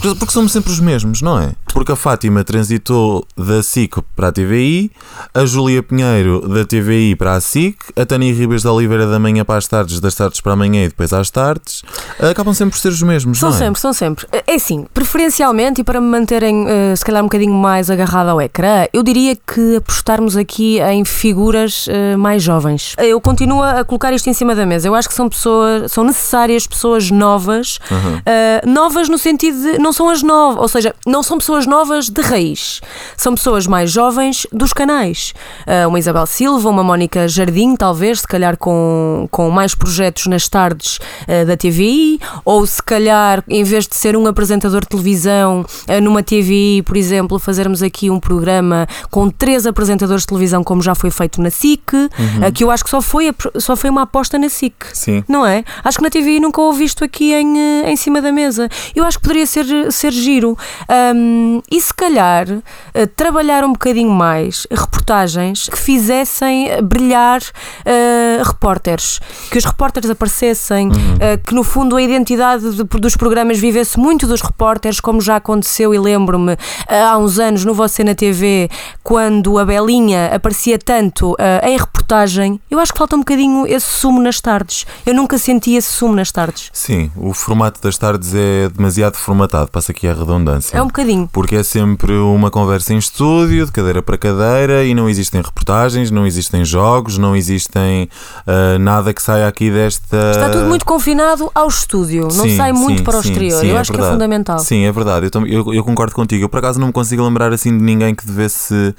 Porque, 0.00 0.32
somos 0.32 0.52
sempre 0.52 0.70
os 0.70 0.78
mesmos, 0.80 1.20
não 1.22 1.38
é? 1.40 1.52
Porque 1.72 1.92
a 1.92 1.96
Fátima 1.96 2.44
transitou 2.44 3.26
da 3.36 3.62
SIC 3.62 3.96
para 4.14 4.28
a 4.28 4.32
TVI, 4.32 4.90
a 5.34 5.44
Júlia 5.44 5.82
Pinheiro 5.82 6.48
da 6.48 6.64
TVI 6.64 7.16
para 7.16 7.34
a 7.34 7.40
SIC, 7.40 7.76
a 7.96 8.06
Tânia 8.06 8.32
Ribas 8.32 8.62
da 8.62 8.72
Oliveira 8.72 9.06
da 9.06 9.18
manhã 9.18 9.44
para 9.44 9.56
as 9.58 9.66
tardes, 9.66 10.00
das 10.00 10.14
tardes 10.14 10.40
para 10.40 10.52
a 10.52 10.56
manhã 10.56 10.84
e 10.84 10.88
depois 10.88 11.12
às 11.12 11.30
tardes. 11.30 11.82
Acabam 12.18 12.54
sempre 12.54 12.72
por 12.76 12.80
ser 12.80 12.88
os 12.88 13.02
mesmos, 13.02 13.38
São 13.38 13.50
não 13.50 13.56
é? 13.56 13.58
sempre, 13.58 13.80
são 13.80 13.92
sempre. 13.92 14.26
É 14.46 14.54
assim, 14.54 14.86
preferencialmente 14.94 15.80
e 15.80 15.84
para 15.84 16.00
me 16.00 16.06
manterem 16.08 16.64
eh, 16.68 16.94
se 16.96 17.04
calhar 17.04 17.22
um 17.22 17.26
bocadinho 17.26 17.54
mais 17.54 17.90
agarrada 17.90 18.30
ao 18.30 18.40
ecrã, 18.40 18.86
eu 18.92 19.02
diria 19.02 19.36
que 19.36 19.76
apostarmos 19.76 20.36
aqui 20.36 20.78
em 20.80 21.04
figuras 21.04 21.86
eh, 21.88 22.16
mais 22.16 22.42
jovens. 22.42 22.94
Eu 22.98 23.20
continuo 23.20 23.62
a 23.62 23.84
colocar 23.84 24.12
isto 24.12 24.28
em 24.28 24.32
cima 24.34 24.54
da 24.54 24.64
mesa. 24.64 24.86
Eu 24.88 24.94
acho 24.94 25.08
que 25.08 25.14
são 25.14 25.28
pessoas, 25.28 25.90
são 25.92 26.04
necessárias 26.04 26.66
pessoas 26.66 27.10
novas, 27.10 27.78
Uhum. 27.90 28.72
novas 28.72 29.08
no 29.08 29.18
sentido 29.18 29.60
de 29.60 29.78
não 29.88 29.92
são 29.94 30.10
as 30.10 30.22
novas, 30.22 30.60
ou 30.60 30.68
seja, 30.68 30.94
não 31.06 31.22
são 31.22 31.38
pessoas 31.38 31.66
novas 31.66 32.10
de 32.10 32.20
raiz, 32.20 32.82
são 33.16 33.34
pessoas 33.34 33.66
mais 33.66 33.90
jovens 33.90 34.46
dos 34.52 34.74
canais. 34.74 35.32
Eh, 35.66 35.86
uma 35.86 35.98
Isabel 35.98 36.26
Silva, 36.26 36.68
uma 36.68 36.84
Mónica 36.84 37.26
Jardim, 37.26 37.74
talvez, 37.74 38.20
se 38.20 38.28
calhar 38.28 38.58
com, 38.58 39.26
com 39.30 39.48
mais 39.48 39.74
projetos 39.74 40.26
nas 40.26 40.46
tardes 40.46 40.98
eh, 41.26 41.46
da 41.46 41.56
TVI, 41.56 42.20
ou 42.44 42.66
se 42.66 42.82
calhar, 42.82 43.42
em 43.48 43.64
vez 43.64 43.86
de 43.88 43.96
ser 43.96 44.14
um 44.14 44.26
apresentador 44.26 44.82
de 44.82 44.88
televisão 44.88 45.64
eh, 45.86 46.02
numa 46.02 46.22
TVI, 46.22 46.82
por 46.82 46.94
exemplo, 46.98 47.38
fazermos 47.38 47.82
aqui 47.82 48.10
um 48.10 48.20
programa 48.20 48.86
com 49.10 49.30
três 49.30 49.66
apresentadores 49.66 50.24
de 50.24 50.26
televisão, 50.26 50.62
como 50.62 50.82
já 50.82 50.94
foi 50.94 51.10
feito 51.10 51.40
na 51.40 51.48
SIC, 51.48 51.78
Uhum. 51.94 52.52
que 52.52 52.62
eu 52.64 52.70
acho 52.70 52.84
que 52.84 52.90
só 52.90 53.00
foi, 53.00 53.32
só 53.58 53.74
foi 53.74 53.88
uma 53.88 54.02
aposta 54.02 54.38
na 54.38 54.48
SIC. 54.50 54.74
Sim. 54.92 55.24
Não 55.26 55.46
é? 55.46 55.64
Acho 55.82 55.96
que 55.98 56.04
na 56.04 56.10
TVI 56.10 56.40
nunca 56.40 56.60
houve 56.60 56.84
isto 56.84 57.02
aqui 57.04 57.32
em, 57.32 57.58
eh, 57.58 57.90
em 57.90 57.96
cima 57.96 58.20
da 58.20 58.30
mesa. 58.30 58.68
Eu 58.94 59.04
acho 59.04 59.16
que 59.18 59.22
poderia 59.22 59.46
ser, 59.46 59.64
ser 59.90 60.12
giro. 60.12 60.56
Ahm, 60.88 61.60
e 61.70 61.80
se 61.80 61.92
calhar 61.94 62.46
eh, 62.94 63.06
trabalhar 63.06 63.64
um 63.64 63.72
bocadinho 63.72 64.10
mais 64.10 64.66
reportagens 64.70 65.68
que 65.68 65.78
fizessem 65.78 66.68
brilhar 66.82 67.40
eh, 67.84 68.42
repórteres. 68.44 69.20
Que 69.50 69.58
os 69.58 69.64
repórteres 69.64 70.10
aparecessem, 70.10 70.88
eh, 71.20 71.36
que 71.36 71.54
no 71.54 71.62
fundo 71.62 71.96
a 71.96 72.02
identidade 72.02 72.70
de- 72.76 72.84
dos 72.84 73.16
programas 73.16 73.58
vivesse 73.58 73.98
muito 73.98 74.26
dos 74.26 74.40
repórteres, 74.40 75.00
como 75.00 75.20
já 75.20 75.36
aconteceu 75.36 75.94
e 75.94 75.98
lembro-me 75.98 76.56
há 76.88 77.16
uns 77.18 77.38
anos 77.38 77.64
no 77.64 77.74
Você 77.74 78.02
na 78.04 78.14
TV, 78.14 78.68
quando 79.02 79.58
a 79.58 79.64
Belinha 79.64 80.30
aparecia 80.34 80.78
tanto 80.78 81.36
em 81.62 81.76
reportagem. 82.08 82.58
Eu 82.70 82.80
acho 82.80 82.92
que 82.92 82.98
falta 82.98 83.14
um 83.14 83.18
bocadinho 83.20 83.66
esse 83.66 83.86
sumo 83.86 84.20
nas 84.20 84.40
tardes. 84.40 84.86
Eu 85.04 85.14
nunca 85.14 85.36
senti 85.36 85.74
esse 85.74 85.92
sumo 85.92 86.14
nas 86.14 86.32
tardes. 86.32 86.70
Sim, 86.72 87.10
o 87.14 87.34
formato 87.34 87.80
das 87.82 87.98
tardes 87.98 88.34
é 88.34 88.68
demasiado 88.70 89.16
formatado, 89.16 89.70
passa 89.70 89.92
aqui 89.92 90.08
a 90.08 90.14
redundância. 90.14 90.76
É 90.76 90.82
um 90.82 90.86
bocadinho. 90.86 91.28
Porque 91.30 91.56
é 91.56 91.62
sempre 91.62 92.12
uma 92.14 92.50
conversa 92.50 92.94
em 92.94 92.98
estúdio, 92.98 93.66
de 93.66 93.72
cadeira 93.72 94.02
para 94.02 94.16
cadeira, 94.16 94.84
e 94.84 94.94
não 94.94 95.08
existem 95.08 95.42
reportagens, 95.42 96.10
não 96.10 96.26
existem 96.26 96.64
jogos, 96.64 97.18
não 97.18 97.36
existem 97.36 98.08
ah, 98.46 98.78
nada 98.78 99.12
que 99.12 99.20
saia 99.20 99.46
aqui 99.46 99.70
desta. 99.70 100.30
Está 100.30 100.50
tudo 100.50 100.64
muito 100.66 100.86
confinado 100.86 101.50
ao 101.54 101.68
estúdio, 101.68 102.22
não 102.22 102.30
Sim, 102.30 102.56
sai 102.56 102.72
muito 102.72 102.98
sim, 102.98 103.04
para 103.04 103.18
o 103.18 103.22
sim, 103.22 103.28
exterior. 103.28 103.64
eu 103.64 103.76
acho 103.76 103.90
que 103.90 103.96
é 103.96 104.00
verdade. 104.00 104.14
fundamental. 104.14 104.58
Sim, 104.60 104.84
é 104.84 104.92
verdade. 104.92 105.28
Eu, 105.32 105.46
eu, 105.46 105.74
eu 105.74 105.84
concordo 105.84 106.14
contigo. 106.14 106.44
Eu 106.44 106.48
por 106.48 106.58
acaso 106.58 106.80
não 106.80 106.86
me 106.86 106.92
consigo 106.92 107.22
lembrar 107.22 107.52
assim 107.52 107.76
de 107.76 107.84
ninguém 107.84 108.14
que 108.14 108.26
devesse. 108.26 108.94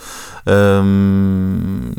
ahm, 0.45 1.91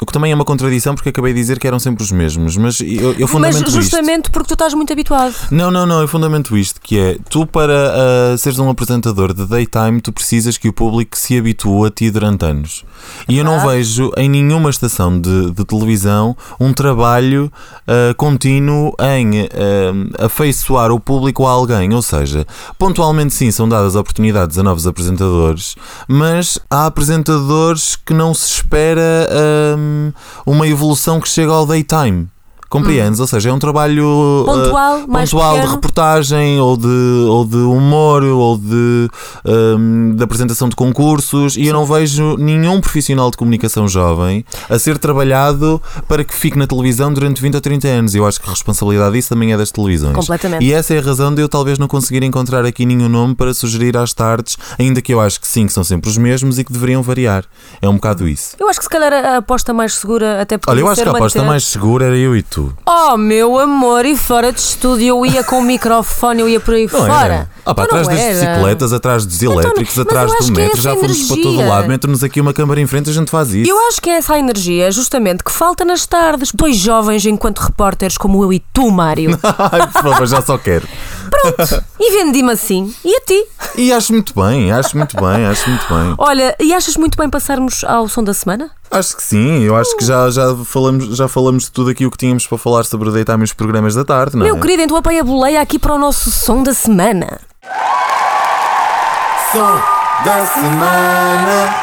O 0.00 0.06
que 0.06 0.12
também 0.12 0.32
é 0.32 0.34
uma 0.34 0.44
contradição 0.44 0.94
porque 0.94 1.08
acabei 1.10 1.32
de 1.32 1.40
dizer 1.40 1.58
que 1.58 1.66
eram 1.66 1.78
sempre 1.78 2.02
os 2.02 2.10
mesmos, 2.10 2.56
mas 2.56 2.80
eu, 2.80 3.12
eu 3.12 3.16
Mas 3.20 3.30
fundamento 3.30 3.68
isto. 3.68 3.80
justamente 3.80 4.28
porque 4.30 4.48
tu 4.48 4.54
estás 4.54 4.74
muito 4.74 4.92
habituado. 4.92 5.34
Não, 5.52 5.70
não, 5.70 5.86
não, 5.86 6.00
eu 6.00 6.08
fundamento 6.08 6.56
isto, 6.56 6.80
que 6.80 6.98
é, 6.98 7.16
tu 7.30 7.46
para 7.46 7.92
ah, 8.32 8.36
seres 8.36 8.58
um 8.58 8.68
apresentador 8.68 9.32
de 9.32 9.46
daytime, 9.46 10.00
tu 10.00 10.12
precisas 10.12 10.58
que 10.58 10.68
o 10.68 10.72
público 10.72 11.16
se 11.16 11.38
habitue 11.38 11.86
a 11.86 11.90
ti 11.90 12.10
durante 12.10 12.44
anos. 12.44 12.84
E 13.28 13.38
eu 13.38 13.44
não 13.44 13.54
Ah. 13.60 13.66
vejo 13.66 14.10
em 14.16 14.28
nenhuma 14.28 14.68
estação 14.68 15.18
de, 15.20 15.52
de 15.52 15.64
televisão 15.64 16.36
um 16.58 16.72
trabalho 16.72 17.50
ah, 17.86 18.12
contínuo 18.16 18.94
em 19.00 19.42
ah, 20.18 20.24
afeiçoar 20.26 20.90
o 20.90 20.98
público 20.98 21.46
a 21.46 21.50
alguém. 21.50 21.94
Ou 21.94 22.02
seja, 22.02 22.44
pontualmente 22.78 23.32
sim, 23.32 23.50
são 23.52 23.68
dadas 23.68 23.94
oportunidades 23.94 24.58
a 24.58 24.62
novos 24.64 24.86
apresentadores, 24.88 25.76
mas 26.08 26.58
há 26.68 26.86
apresentadores 26.86 27.94
que 27.96 28.12
não 28.12 28.34
se 28.34 28.54
espera 28.54 29.28
uma 30.46 30.66
evolução 30.66 31.20
que 31.20 31.28
chega 31.28 31.52
ao 31.52 31.66
daytime. 31.66 32.28
Compreendes? 32.74 33.20
Ou 33.20 33.26
seja, 33.26 33.50
é 33.50 33.52
um 33.52 33.58
trabalho 33.58 34.44
ah, 34.48 34.52
Pontual, 34.52 35.06
mais 35.06 35.30
pontual 35.30 35.60
de 35.60 35.66
reportagem 35.68 36.58
ou 36.58 36.76
de, 36.76 36.86
ou 37.28 37.44
de 37.44 37.56
humor 37.56 38.24
ou 38.24 38.58
de, 38.58 39.08
hum, 39.44 40.14
de 40.16 40.24
apresentação 40.24 40.68
de 40.68 40.74
concursos 40.74 41.56
e 41.56 41.68
eu 41.68 41.72
não 41.72 41.86
vejo 41.86 42.36
nenhum 42.36 42.80
profissional 42.80 43.30
de 43.30 43.36
comunicação 43.36 43.86
jovem 43.86 44.44
a 44.68 44.76
ser 44.76 44.98
trabalhado 44.98 45.80
para 46.08 46.24
que 46.24 46.34
fique 46.34 46.58
na 46.58 46.66
televisão 46.66 47.12
durante 47.12 47.40
20 47.40 47.54
ou 47.54 47.60
30 47.60 47.86
anos. 47.86 48.14
Eu 48.16 48.26
acho 48.26 48.40
que 48.40 48.48
a 48.48 48.50
responsabilidade 48.50 49.14
disso 49.14 49.28
também 49.28 49.52
é 49.52 49.56
das 49.56 49.70
televisões. 49.70 50.16
Completamente. 50.16 50.64
E 50.64 50.72
essa 50.72 50.94
é 50.94 50.98
a 50.98 51.02
razão 51.02 51.32
de 51.32 51.42
eu 51.42 51.48
talvez 51.48 51.78
não 51.78 51.86
conseguir 51.86 52.24
encontrar 52.24 52.64
aqui 52.64 52.84
nenhum 52.84 53.08
nome 53.08 53.36
para 53.36 53.54
sugerir 53.54 53.96
às 53.96 54.12
tardes, 54.12 54.56
ainda 54.78 55.00
que 55.00 55.14
eu 55.14 55.20
acho 55.20 55.40
que 55.40 55.46
sim, 55.46 55.66
que 55.66 55.72
são 55.72 55.84
sempre 55.84 56.10
os 56.10 56.18
mesmos 56.18 56.58
e 56.58 56.64
que 56.64 56.72
deveriam 56.72 57.02
variar. 57.02 57.44
É 57.80 57.88
um 57.88 57.94
bocado 57.94 58.26
isso. 58.26 58.56
Eu 58.58 58.68
acho 58.68 58.80
que 58.80 58.84
se 58.84 58.90
calhar 58.90 59.12
a 59.12 59.36
aposta 59.36 59.72
mais 59.72 59.94
segura 59.94 60.42
até 60.42 60.58
porque 60.58 60.70
Olha, 60.72 60.80
eu 60.80 60.88
acho 60.88 61.02
que 61.02 61.08
a 61.08 61.12
aposta 61.12 61.44
mais 61.44 61.64
segura 61.64 62.06
era 62.06 62.16
eu 62.16 62.36
e 62.36 62.42
tu. 62.42 62.63
Oh, 62.86 63.16
meu 63.16 63.58
amor, 63.58 64.04
e 64.04 64.16
fora 64.16 64.52
de 64.52 64.60
estúdio 64.60 65.06
eu 65.08 65.26
ia 65.26 65.42
com 65.42 65.58
o 65.58 65.62
microfone, 65.62 66.40
eu 66.40 66.48
ia 66.48 66.60
por 66.60 66.74
aí 66.74 66.88
Não 66.90 67.00
fora. 67.06 67.48
Ah, 67.66 67.74
pá, 67.74 67.84
Então 67.84 67.98
atrás 67.98 68.08
das 68.08 68.18
bicicletas, 68.36 68.92
atrás 68.92 69.26
dos 69.26 69.42
elétricos, 69.42 69.96
mas 69.96 70.06
atrás 70.06 70.30
do 70.32 70.44
é 70.46 70.50
metro, 70.50 70.80
já 70.80 70.90
essa 70.92 71.00
fomos 71.00 71.18
para 71.26 71.36
todo 71.36 71.48
energia. 71.48 71.68
lado. 71.68 71.88
Mete-nos 71.88 72.22
aqui 72.22 72.40
uma 72.40 72.52
câmara 72.52 72.80
em 72.80 72.86
frente, 72.86 73.10
a 73.10 73.12
gente 73.12 73.30
faz 73.30 73.52
isso. 73.54 73.70
Eu 73.70 73.78
acho 73.88 74.00
que 74.00 74.10
é 74.10 74.14
essa 74.18 74.34
a 74.34 74.38
energia, 74.38 74.90
justamente, 74.92 75.42
que 75.42 75.50
falta 75.50 75.84
nas 75.84 76.06
tardes. 76.06 76.50
Dois 76.52 76.76
jovens 76.76 77.24
enquanto 77.26 77.58
repórteres 77.60 78.18
como 78.18 78.42
eu 78.42 78.52
e 78.52 78.60
tu, 78.72 78.90
Mário. 78.90 79.38
Ai, 79.72 79.86
por 79.86 80.02
favor, 80.02 80.26
já 80.26 80.42
só 80.42 80.58
quero. 80.58 80.86
e 81.98 82.10
vendi-me 82.12 82.52
assim. 82.52 82.94
E 83.04 83.16
a 83.16 83.20
ti? 83.20 83.46
E 83.76 83.92
acho 83.92 84.12
muito 84.12 84.32
bem, 84.34 84.70
acho 84.72 84.96
muito 84.96 85.16
bem, 85.16 85.46
acho 85.46 85.68
muito 85.68 85.86
bem. 85.88 86.14
Olha, 86.18 86.54
e 86.60 86.72
achas 86.72 86.96
muito 86.96 87.16
bem 87.16 87.28
passarmos 87.28 87.82
ao 87.84 88.08
som 88.08 88.22
da 88.22 88.34
semana? 88.34 88.70
Acho 88.90 89.16
que 89.16 89.22
sim, 89.22 89.62
eu 89.62 89.74
acho 89.74 89.96
que 89.96 90.04
já, 90.04 90.30
já, 90.30 90.54
falamos, 90.64 91.16
já 91.16 91.26
falamos 91.26 91.64
de 91.64 91.70
tudo 91.72 91.90
aquilo 91.90 92.10
que 92.10 92.18
tínhamos 92.18 92.46
para 92.46 92.56
falar 92.58 92.84
sobre 92.84 93.08
o 93.08 93.12
daytime 93.12 93.40
e 93.40 93.44
os 93.44 93.52
programas 93.52 93.94
da 93.94 94.04
tarde, 94.04 94.36
não 94.36 94.44
Meu 94.44 94.56
é? 94.56 94.60
querido, 94.60 94.82
então 94.82 94.96
apanha 94.96 95.22
a 95.22 95.24
boleia 95.24 95.60
aqui 95.60 95.78
para 95.78 95.94
o 95.94 95.98
nosso 95.98 96.30
som 96.30 96.62
da 96.62 96.72
semana. 96.72 97.40
Som 99.52 99.82
da 100.24 100.46
semana. 100.46 101.74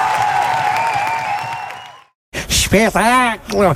Espetáculo! 2.49 3.73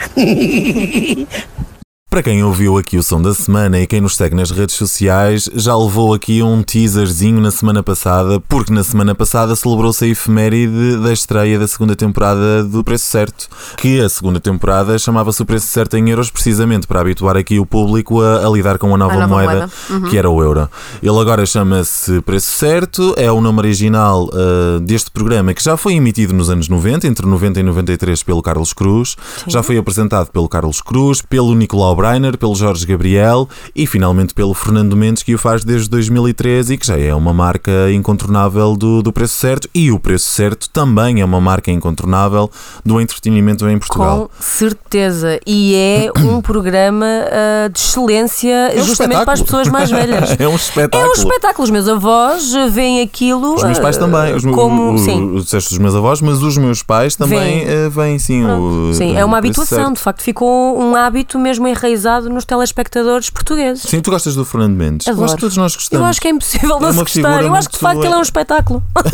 Para 2.15 2.23
quem 2.23 2.41
ouviu 2.45 2.77
aqui 2.77 2.97
o 2.97 3.03
som 3.03 3.21
da 3.21 3.33
semana 3.33 3.77
e 3.77 3.85
quem 3.85 3.99
nos 3.99 4.15
segue 4.15 4.37
nas 4.37 4.49
redes 4.49 4.75
sociais, 4.75 5.49
já 5.53 5.75
levou 5.75 6.13
aqui 6.13 6.41
um 6.41 6.63
teaserzinho 6.63 7.41
na 7.41 7.51
semana 7.51 7.83
passada, 7.83 8.39
porque 8.39 8.71
na 8.71 8.85
semana 8.85 9.13
passada 9.13 9.53
celebrou-se 9.53 10.05
a 10.05 10.07
efeméride 10.07 10.95
da 11.03 11.11
estreia 11.11 11.59
da 11.59 11.67
segunda 11.67 11.93
temporada 11.93 12.63
do 12.63 12.85
Preço 12.85 13.03
Certo, 13.07 13.49
que 13.75 13.99
a 13.99 14.07
segunda 14.07 14.39
temporada 14.39 14.97
chamava-se 14.97 15.41
o 15.41 15.45
Preço 15.45 15.67
Certo 15.67 15.97
em 15.97 16.09
euros, 16.09 16.31
precisamente 16.31 16.87
para 16.87 17.01
habituar 17.01 17.35
aqui 17.35 17.59
o 17.59 17.65
público 17.65 18.21
a, 18.21 18.47
a 18.47 18.49
lidar 18.49 18.77
com 18.77 18.95
a 18.95 18.97
nova, 18.97 19.15
A 19.15 19.27
nova 19.27 19.27
moeda, 19.27 19.51
moeda. 19.51 19.71
Uhum. 19.89 20.09
que 20.09 20.17
era 20.17 20.29
o 20.29 20.41
euro. 20.41 20.69
Ele 21.03 21.19
agora 21.19 21.45
chama-se 21.45 22.21
Preço 22.21 22.51
Certo, 22.51 23.13
é 23.17 23.29
o 23.29 23.41
nome 23.41 23.59
original 23.59 24.29
ah, 24.31 24.79
deste 24.79 25.11
programa 25.11 25.53
que 25.53 25.61
já 25.61 25.75
foi 25.75 25.95
emitido 25.95 26.33
nos 26.33 26.49
anos 26.49 26.69
90, 26.69 27.07
entre 27.07 27.25
90 27.25 27.59
e 27.59 27.63
93 27.63 28.23
pelo 28.23 28.41
Carlos 28.41 28.71
Cruz, 28.71 29.17
já 29.47 29.61
foi 29.61 29.77
apresentado 29.77 30.31
pelo 30.31 30.47
Carlos 30.47 30.81
Cruz, 30.81 31.21
pelo 31.21 31.53
Nicolau 31.53 32.04
Breiner, 32.05 32.37
pelo 32.37 32.53
Jorge 32.53 32.85
Gabriel 32.85 33.49
e 33.75 33.87
finalmente 33.87 34.31
pelo 34.31 34.53
Fernando 34.53 34.95
Mendes, 34.95 35.23
que 35.23 35.33
o 35.33 35.39
faz 35.39 35.63
desde 35.63 35.89
2013 35.89 36.75
e 36.75 36.77
que 36.77 36.85
já 36.85 36.99
é 36.99 37.15
uma 37.15 37.33
marca 37.33 37.91
incontornável 37.91 38.75
do, 38.75 39.01
do 39.01 39.11
Preço 39.11 39.33
Certo. 39.33 39.67
E 39.73 39.91
o 39.91 39.97
Preço 39.97 40.29
Certo 40.29 40.69
também 40.69 41.21
é 41.21 41.25
uma 41.25 41.41
marca 41.41 41.71
incontornável 41.71 42.51
do 42.85 43.01
entretenimento 43.01 43.67
em 43.67 43.79
Portugal. 43.79 44.29
Com 44.29 44.43
certeza. 44.43 45.39
E 45.47 45.73
é 45.73 46.11
um 46.19 46.41
programa 46.45 47.07
ah, 47.07 47.69
de 47.69 47.79
excelência 47.79 48.53
É 48.53 48.79
um 48.79 48.83
justamente 48.83 49.23
para 49.23 49.33
as 49.33 49.39
espetáculo. 49.39 49.63
pessoas 49.63 49.67
mais 49.69 49.89
velhas. 49.89 50.35
é 50.39 50.47
um 50.47 50.55
espetáculo. 50.55 51.03
É 51.03 51.09
um 51.09 51.13
espetáculo. 51.13 51.63
Os 51.63 51.71
meus 51.71 51.87
avós 51.89 52.53
veem 52.69 53.01
aquilo. 53.01 53.55
Os 53.55 53.63
meus 53.63 53.79
pais 53.79 53.97
ah, 53.97 54.01
também, 54.01 54.35
os, 54.35 54.43
meus- 54.43 54.55
como, 54.55 54.93
o, 54.93 54.97
sim. 54.99 55.23
o, 55.31 55.41
disseste 55.41 55.71
dos 55.71 55.79
meus 55.79 55.95
avós, 55.95 56.21
mas 56.21 56.43
os 56.43 56.55
meus 56.55 56.83
pais 56.83 57.15
também 57.15 57.65
Vêm. 57.65 57.89
vêm 57.89 58.19
sim. 58.19 58.45
O, 58.45 58.93
Sim, 58.93 59.17
é 59.17 59.25
uma 59.25 59.39
habituação, 59.39 59.91
de 59.91 59.99
facto, 59.99 60.21
ficou 60.21 60.79
um 60.79 60.95
hábito 60.95 61.39
mesmo 61.39 61.67
enraizado 61.67 61.94
nos 62.29 62.45
telespectadores 62.45 63.29
portugueses. 63.29 63.83
Sim, 63.83 64.01
tu 64.01 64.11
gostas 64.11 64.35
do 64.35 64.45
Fernando 64.45 64.75
Mendes? 64.75 65.07
Eu 65.07 65.13
Adoro. 65.13 65.25
acho 65.25 65.35
que 65.35 65.41
todos 65.41 65.57
nós 65.57 65.75
gostamos. 65.75 66.03
Eu 66.03 66.09
acho 66.09 66.21
que 66.21 66.27
é 66.27 66.31
impossível 66.31 66.77
É 66.77 66.79
não 66.79 66.91
se 66.91 66.97
uma 66.97 67.03
gostar. 67.03 67.43
Eu 67.43 67.55
acho 67.55 67.69
que 67.69 67.75
de 67.75 67.79
facto 67.81 68.03
ele 68.03 68.13
é 68.13 68.17
um 68.17 68.21
espetáculo. 68.21 68.83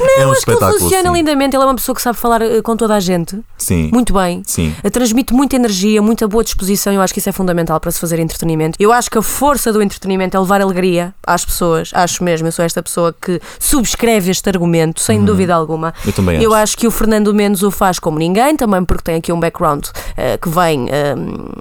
é 0.00 0.18
um 0.18 0.22
eu 0.22 0.32
acho 0.32 0.44
que 0.44 0.50
ele 0.50 0.78
funciona 0.78 1.08
sim. 1.10 1.14
lindamente. 1.14 1.56
Ele 1.56 1.62
é 1.62 1.66
uma 1.66 1.74
pessoa 1.74 1.94
que 1.94 2.02
sabe 2.02 2.18
falar 2.18 2.42
eh, 2.42 2.62
com 2.62 2.76
toda 2.76 2.94
a 2.94 3.00
gente. 3.00 3.38
Sim. 3.58 3.90
Muito 3.92 4.12
bem. 4.12 4.42
Sim. 4.46 4.74
Eh, 4.82 4.90
Transmite 4.90 5.32
muita 5.32 5.56
energia, 5.56 6.00
muita 6.00 6.26
boa 6.28 6.44
disposição. 6.44 6.92
Eu 6.92 7.00
acho 7.00 7.12
que 7.12 7.18
isso 7.18 7.28
é 7.28 7.32
fundamental 7.32 7.78
para 7.80 7.90
se 7.90 8.00
fazer 8.00 8.18
entretenimento. 8.18 8.76
Eu 8.80 8.92
acho 8.92 9.10
que 9.10 9.18
a 9.18 9.22
força 9.22 9.72
do 9.72 9.82
entretenimento 9.82 10.36
é 10.36 10.40
levar 10.40 10.60
alegria 10.60 11.14
às 11.26 11.44
pessoas. 11.44 11.90
Acho 11.94 12.22
mesmo. 12.24 12.48
Eu 12.48 12.52
sou 12.52 12.64
esta 12.64 12.82
pessoa 12.82 13.14
que 13.20 13.40
subscreve 13.58 14.30
este 14.30 14.48
argumento, 14.48 15.00
sem 15.00 15.24
dúvida 15.24 15.54
alguma. 15.54 15.88
Uhum. 15.88 15.92
Eu 16.06 16.12
também 16.12 16.42
Eu 16.42 16.54
acho. 16.54 16.62
acho 16.62 16.76
que 16.76 16.86
o 16.86 16.90
Fernando 16.90 17.32
Mendes 17.34 17.62
o 17.62 17.70
faz 17.70 17.98
como 17.98 18.18
ninguém, 18.18 18.56
também 18.56 18.84
porque 18.84 19.02
tem 19.02 19.16
aqui 19.16 19.32
um 19.32 19.40
background 19.40 19.86
eh, 20.16 20.38
que 20.38 20.48
vem, 20.48 20.86
eh, 20.90 21.14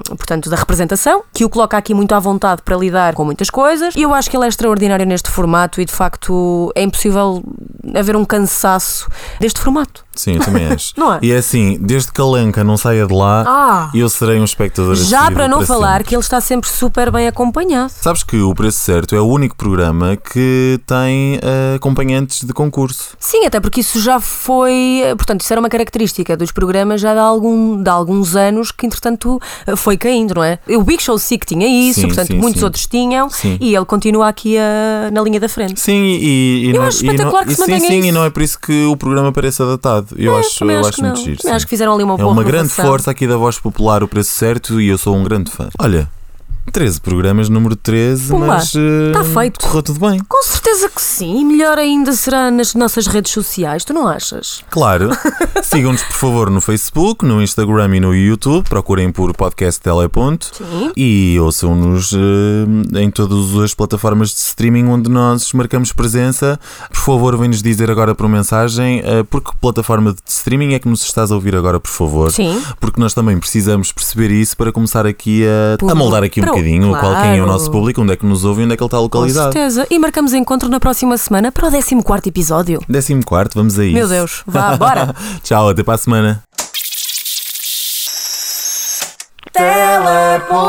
portanto, 0.08 0.50
da 0.50 0.56
representação, 0.56 1.24
que 1.34 1.46
o 1.46 1.50
coloca 1.50 1.78
aqui 1.78 1.94
muito 1.94 2.14
à 2.14 2.20
vontade 2.20 2.62
para 2.62 2.76
lidar 2.76 3.14
com 3.14 3.26
muitas 3.26 3.50
coisas. 3.50 3.96
E 3.96 4.02
eu 4.02 4.14
acho 4.14 4.30
que 4.30 4.38
ele 4.38 4.46
é 4.46 4.48
extraordinário 4.48 5.06
neste 5.06 5.30
formato 5.30 5.82
e, 5.82 5.86
de 5.86 5.92
facto, 5.92 6.72
é 6.76 6.84
impossível 6.84 7.44
haver 7.96 8.16
um 8.16 8.26
cansaço 8.26 9.08
deste 9.40 9.60
formato. 9.60 10.09
Sim, 10.20 10.36
eu 10.36 10.40
também 10.42 10.66
acho. 10.68 10.94
Não 10.98 11.14
é? 11.14 11.20
E 11.22 11.32
é 11.32 11.38
assim, 11.38 11.78
desde 11.80 12.12
que 12.12 12.20
a 12.22 12.26
Lenca 12.26 12.64
não 12.64 12.78
saia 12.78 13.06
de 13.08 13.14
lá, 13.14 13.44
Ah. 13.48 13.92
eu 13.94 14.10
serei 14.10 14.40
um 14.40 14.44
espectador 14.44 14.96
Já 14.96 15.32
para 15.32 15.48
não 15.48 15.66
falar 15.66 15.94
sempre. 15.94 16.04
que 16.06 16.16
ele 16.16 16.22
está 16.22 16.42
sempre 16.42 16.70
super 16.70 17.12
bem 17.12 17.28
acompanhado. 17.28 17.92
Sabes 18.02 18.24
que 18.24 18.38
o 18.42 18.54
Preço 18.54 18.80
Certo 18.80 19.16
é 19.16 19.20
o 19.22 19.26
único 19.26 19.56
programa 19.56 20.16
que 20.18 20.80
tem 20.86 21.40
eh, 21.42 21.76
acompanhantes 21.76 22.44
de 22.44 22.54
concurso. 22.54 23.16
Sim, 23.20 23.46
até 23.46 23.60
porque 23.60 23.80
isso 23.82 24.00
já 24.02 24.20
foi. 24.20 25.02
eh, 25.04 25.16
Portanto, 25.16 25.42
isso 25.42 25.54
era 25.54 25.60
uma 25.60 25.70
característica 25.70 26.36
dos 26.38 26.52
programas 26.52 27.02
já 27.02 27.14
de, 27.14 27.20
algum, 27.20 27.82
de 27.82 27.90
alguns 27.90 28.36
anos 28.36 28.72
que, 28.72 28.86
entretanto, 28.86 29.40
eh, 29.66 29.76
foi 29.76 29.98
caindo, 29.98 30.36
não 30.36 30.44
é? 30.44 30.60
O 30.70 30.84
Big 30.84 31.02
Show 31.02 31.18
Sick 31.18 31.46
tinha 31.46 31.68
isso, 31.68 32.02
Sim, 32.02 32.08
portanto, 32.08 32.28
sim, 32.28 32.38
muitos 32.38 32.60
sim. 32.60 32.66
outros 32.66 32.86
tinham, 32.88 33.30
Sim. 33.30 33.58
e 33.62 33.76
ele 33.76 33.86
continua 33.86 34.28
aqui 34.28 34.56
eh, 34.58 35.10
na 35.12 35.22
linha 35.22 35.40
da 35.40 35.48
frente. 35.50 35.80
Sim, 35.80 35.94
e, 36.20 36.66
e 36.66 36.70
Eu 36.70 36.76
não, 36.82 36.84
acho 36.88 37.04
e 37.04 37.08
não- 37.08 37.14
espetacular 37.14 37.46
que 37.46 37.56
se 37.56 37.64
sim, 37.64 37.72
mantenha 37.72 37.90
sim, 37.90 38.00
isso. 38.00 38.08
e 38.08 38.12
não 38.12 38.26
é 38.26 38.30
por 38.30 38.42
isso 38.42 38.60
que 38.60 38.86
o 38.86 38.98
programa 38.98 39.32
parece 39.32 39.62
Eu 40.18 40.38
acho, 40.38 40.64
eu 40.64 40.80
acho 40.80 41.02
muito 41.02 41.18
não. 41.18 41.26
giro. 41.26 41.50
Acho 41.50 41.66
que 41.66 41.70
fizeram 41.70 41.94
ali 41.94 42.04
uma 42.04 42.16
É 42.20 42.26
uma 42.26 42.44
grande 42.44 42.70
força 42.70 43.12
aqui 43.12 43.28
da 43.28 43.38
voz 43.38 43.60
popular, 43.60 44.04
o 44.04 44.08
preço 44.08 44.32
certo, 44.32 44.80
e 44.80 44.88
eu 44.88 44.98
sou 44.98 45.16
um 45.16 45.24
grande 45.24 45.52
fã. 45.52 45.70
Olha, 45.80 46.10
13 46.72 47.02
programas, 47.02 47.50
número 47.50 47.76
13, 47.76 48.30
Pumba, 48.30 48.46
mas 48.48 48.74
eh, 48.76 49.12
tá 49.14 49.24
feito. 49.24 49.60
correu 49.60 49.84
tudo 49.84 50.00
bem. 50.10 50.20
Com 50.28 50.44
certeza 50.44 50.90
que 50.90 51.02
sim, 51.02 51.42
e 51.42 51.46
melhor 51.46 51.78
ainda 51.78 52.14
será 52.14 52.50
nas 52.52 52.74
nossas 52.76 53.08
redes 53.08 53.32
sociais, 53.32 53.84
tu 53.84 53.94
não 53.94 54.08
achas? 54.08 54.64
Claro. 54.70 55.10
Sigam-nos, 55.64 56.04
por 56.04 56.14
favor, 56.16 56.50
no 56.50 56.62
Facebook, 56.62 57.26
no 57.26 57.42
Instagram 57.42 57.96
e 57.96 58.00
no 58.00 58.16
YouTube. 58.16 58.68
Procurem 58.68 59.12
por 59.12 59.34
Podcast 59.36 59.80
Teleponto. 59.82 60.52
Sim. 60.54 60.92
E 60.96 61.38
ouçam-nos 61.40 62.14
eh, 62.14 63.00
em 63.02 63.10
todas 63.12 63.56
as 63.64 63.74
plataformas 63.74 64.30
de 64.30 64.38
streaming 64.40 64.86
onde 64.88 65.10
nós 65.10 65.52
marcamos 65.54 65.92
presença. 65.94 66.60
Por 66.90 66.98
favor, 67.00 67.38
vem-nos 67.38 67.62
dizer 67.62 67.90
agora 67.92 68.14
por 68.16 68.28
mensagem 68.28 69.02
eh, 69.04 69.24
por 69.24 69.42
que 69.42 69.56
plataforma 69.58 70.14
de 70.14 70.20
streaming 70.26 70.74
é 70.74 70.80
que 70.80 70.88
nos 70.88 71.04
estás 71.04 71.32
a 71.32 71.36
ouvir 71.36 71.56
agora, 71.56 71.80
por 71.80 71.90
favor. 71.92 72.32
Sim. 72.32 72.62
Porque 72.80 73.00
nós 73.00 73.14
também 73.14 73.38
precisamos 73.40 73.92
perceber 73.92 74.32
isso 74.32 74.56
para 74.56 74.72
começar 74.72 75.06
aqui 75.06 75.44
a, 75.46 75.92
a 75.92 75.96
moldar 75.96 76.24
aqui 76.24 76.40
um 76.42 76.44
Pro- 76.44 76.54
bocadinho 76.60 76.90
qual 76.92 77.16
quem 77.22 77.32
é 77.32 77.34
o 77.34 77.38
claro. 77.38 77.46
nosso 77.48 77.72
público, 77.72 78.02
onde 78.02 78.14
é 78.14 78.16
que 78.16 78.26
nos 78.26 78.46
ouve 78.46 78.62
e 78.62 78.66
onde 78.66 78.74
é 78.74 78.78
que 78.78 78.84
ele 78.84 78.88
está 78.88 78.98
Com 78.98 79.04
localizado. 79.04 79.54
certeza. 79.54 79.88
E 79.90 79.98
marcamos 79.98 80.34
encontro 80.34 80.70
na 80.70 80.80
próxima 80.80 81.18
semana 81.18 81.52
para 81.52 81.68
o 81.68 81.72
14 81.72 81.96
episódio. 82.28 82.80
Décimo 82.88 83.24
quarto, 83.26 83.56
vamos 83.56 83.78
a 83.80 83.86
isso. 83.86 83.94
Meu 83.94 84.08
Deus, 84.08 84.44
vá, 84.46 84.76
bora. 84.78 85.16
Tchau, 85.44 85.70
até 85.70 85.84
para 85.84 85.96
a 85.96 85.98
semana. 85.98 86.44
Teleponto. 89.52 90.60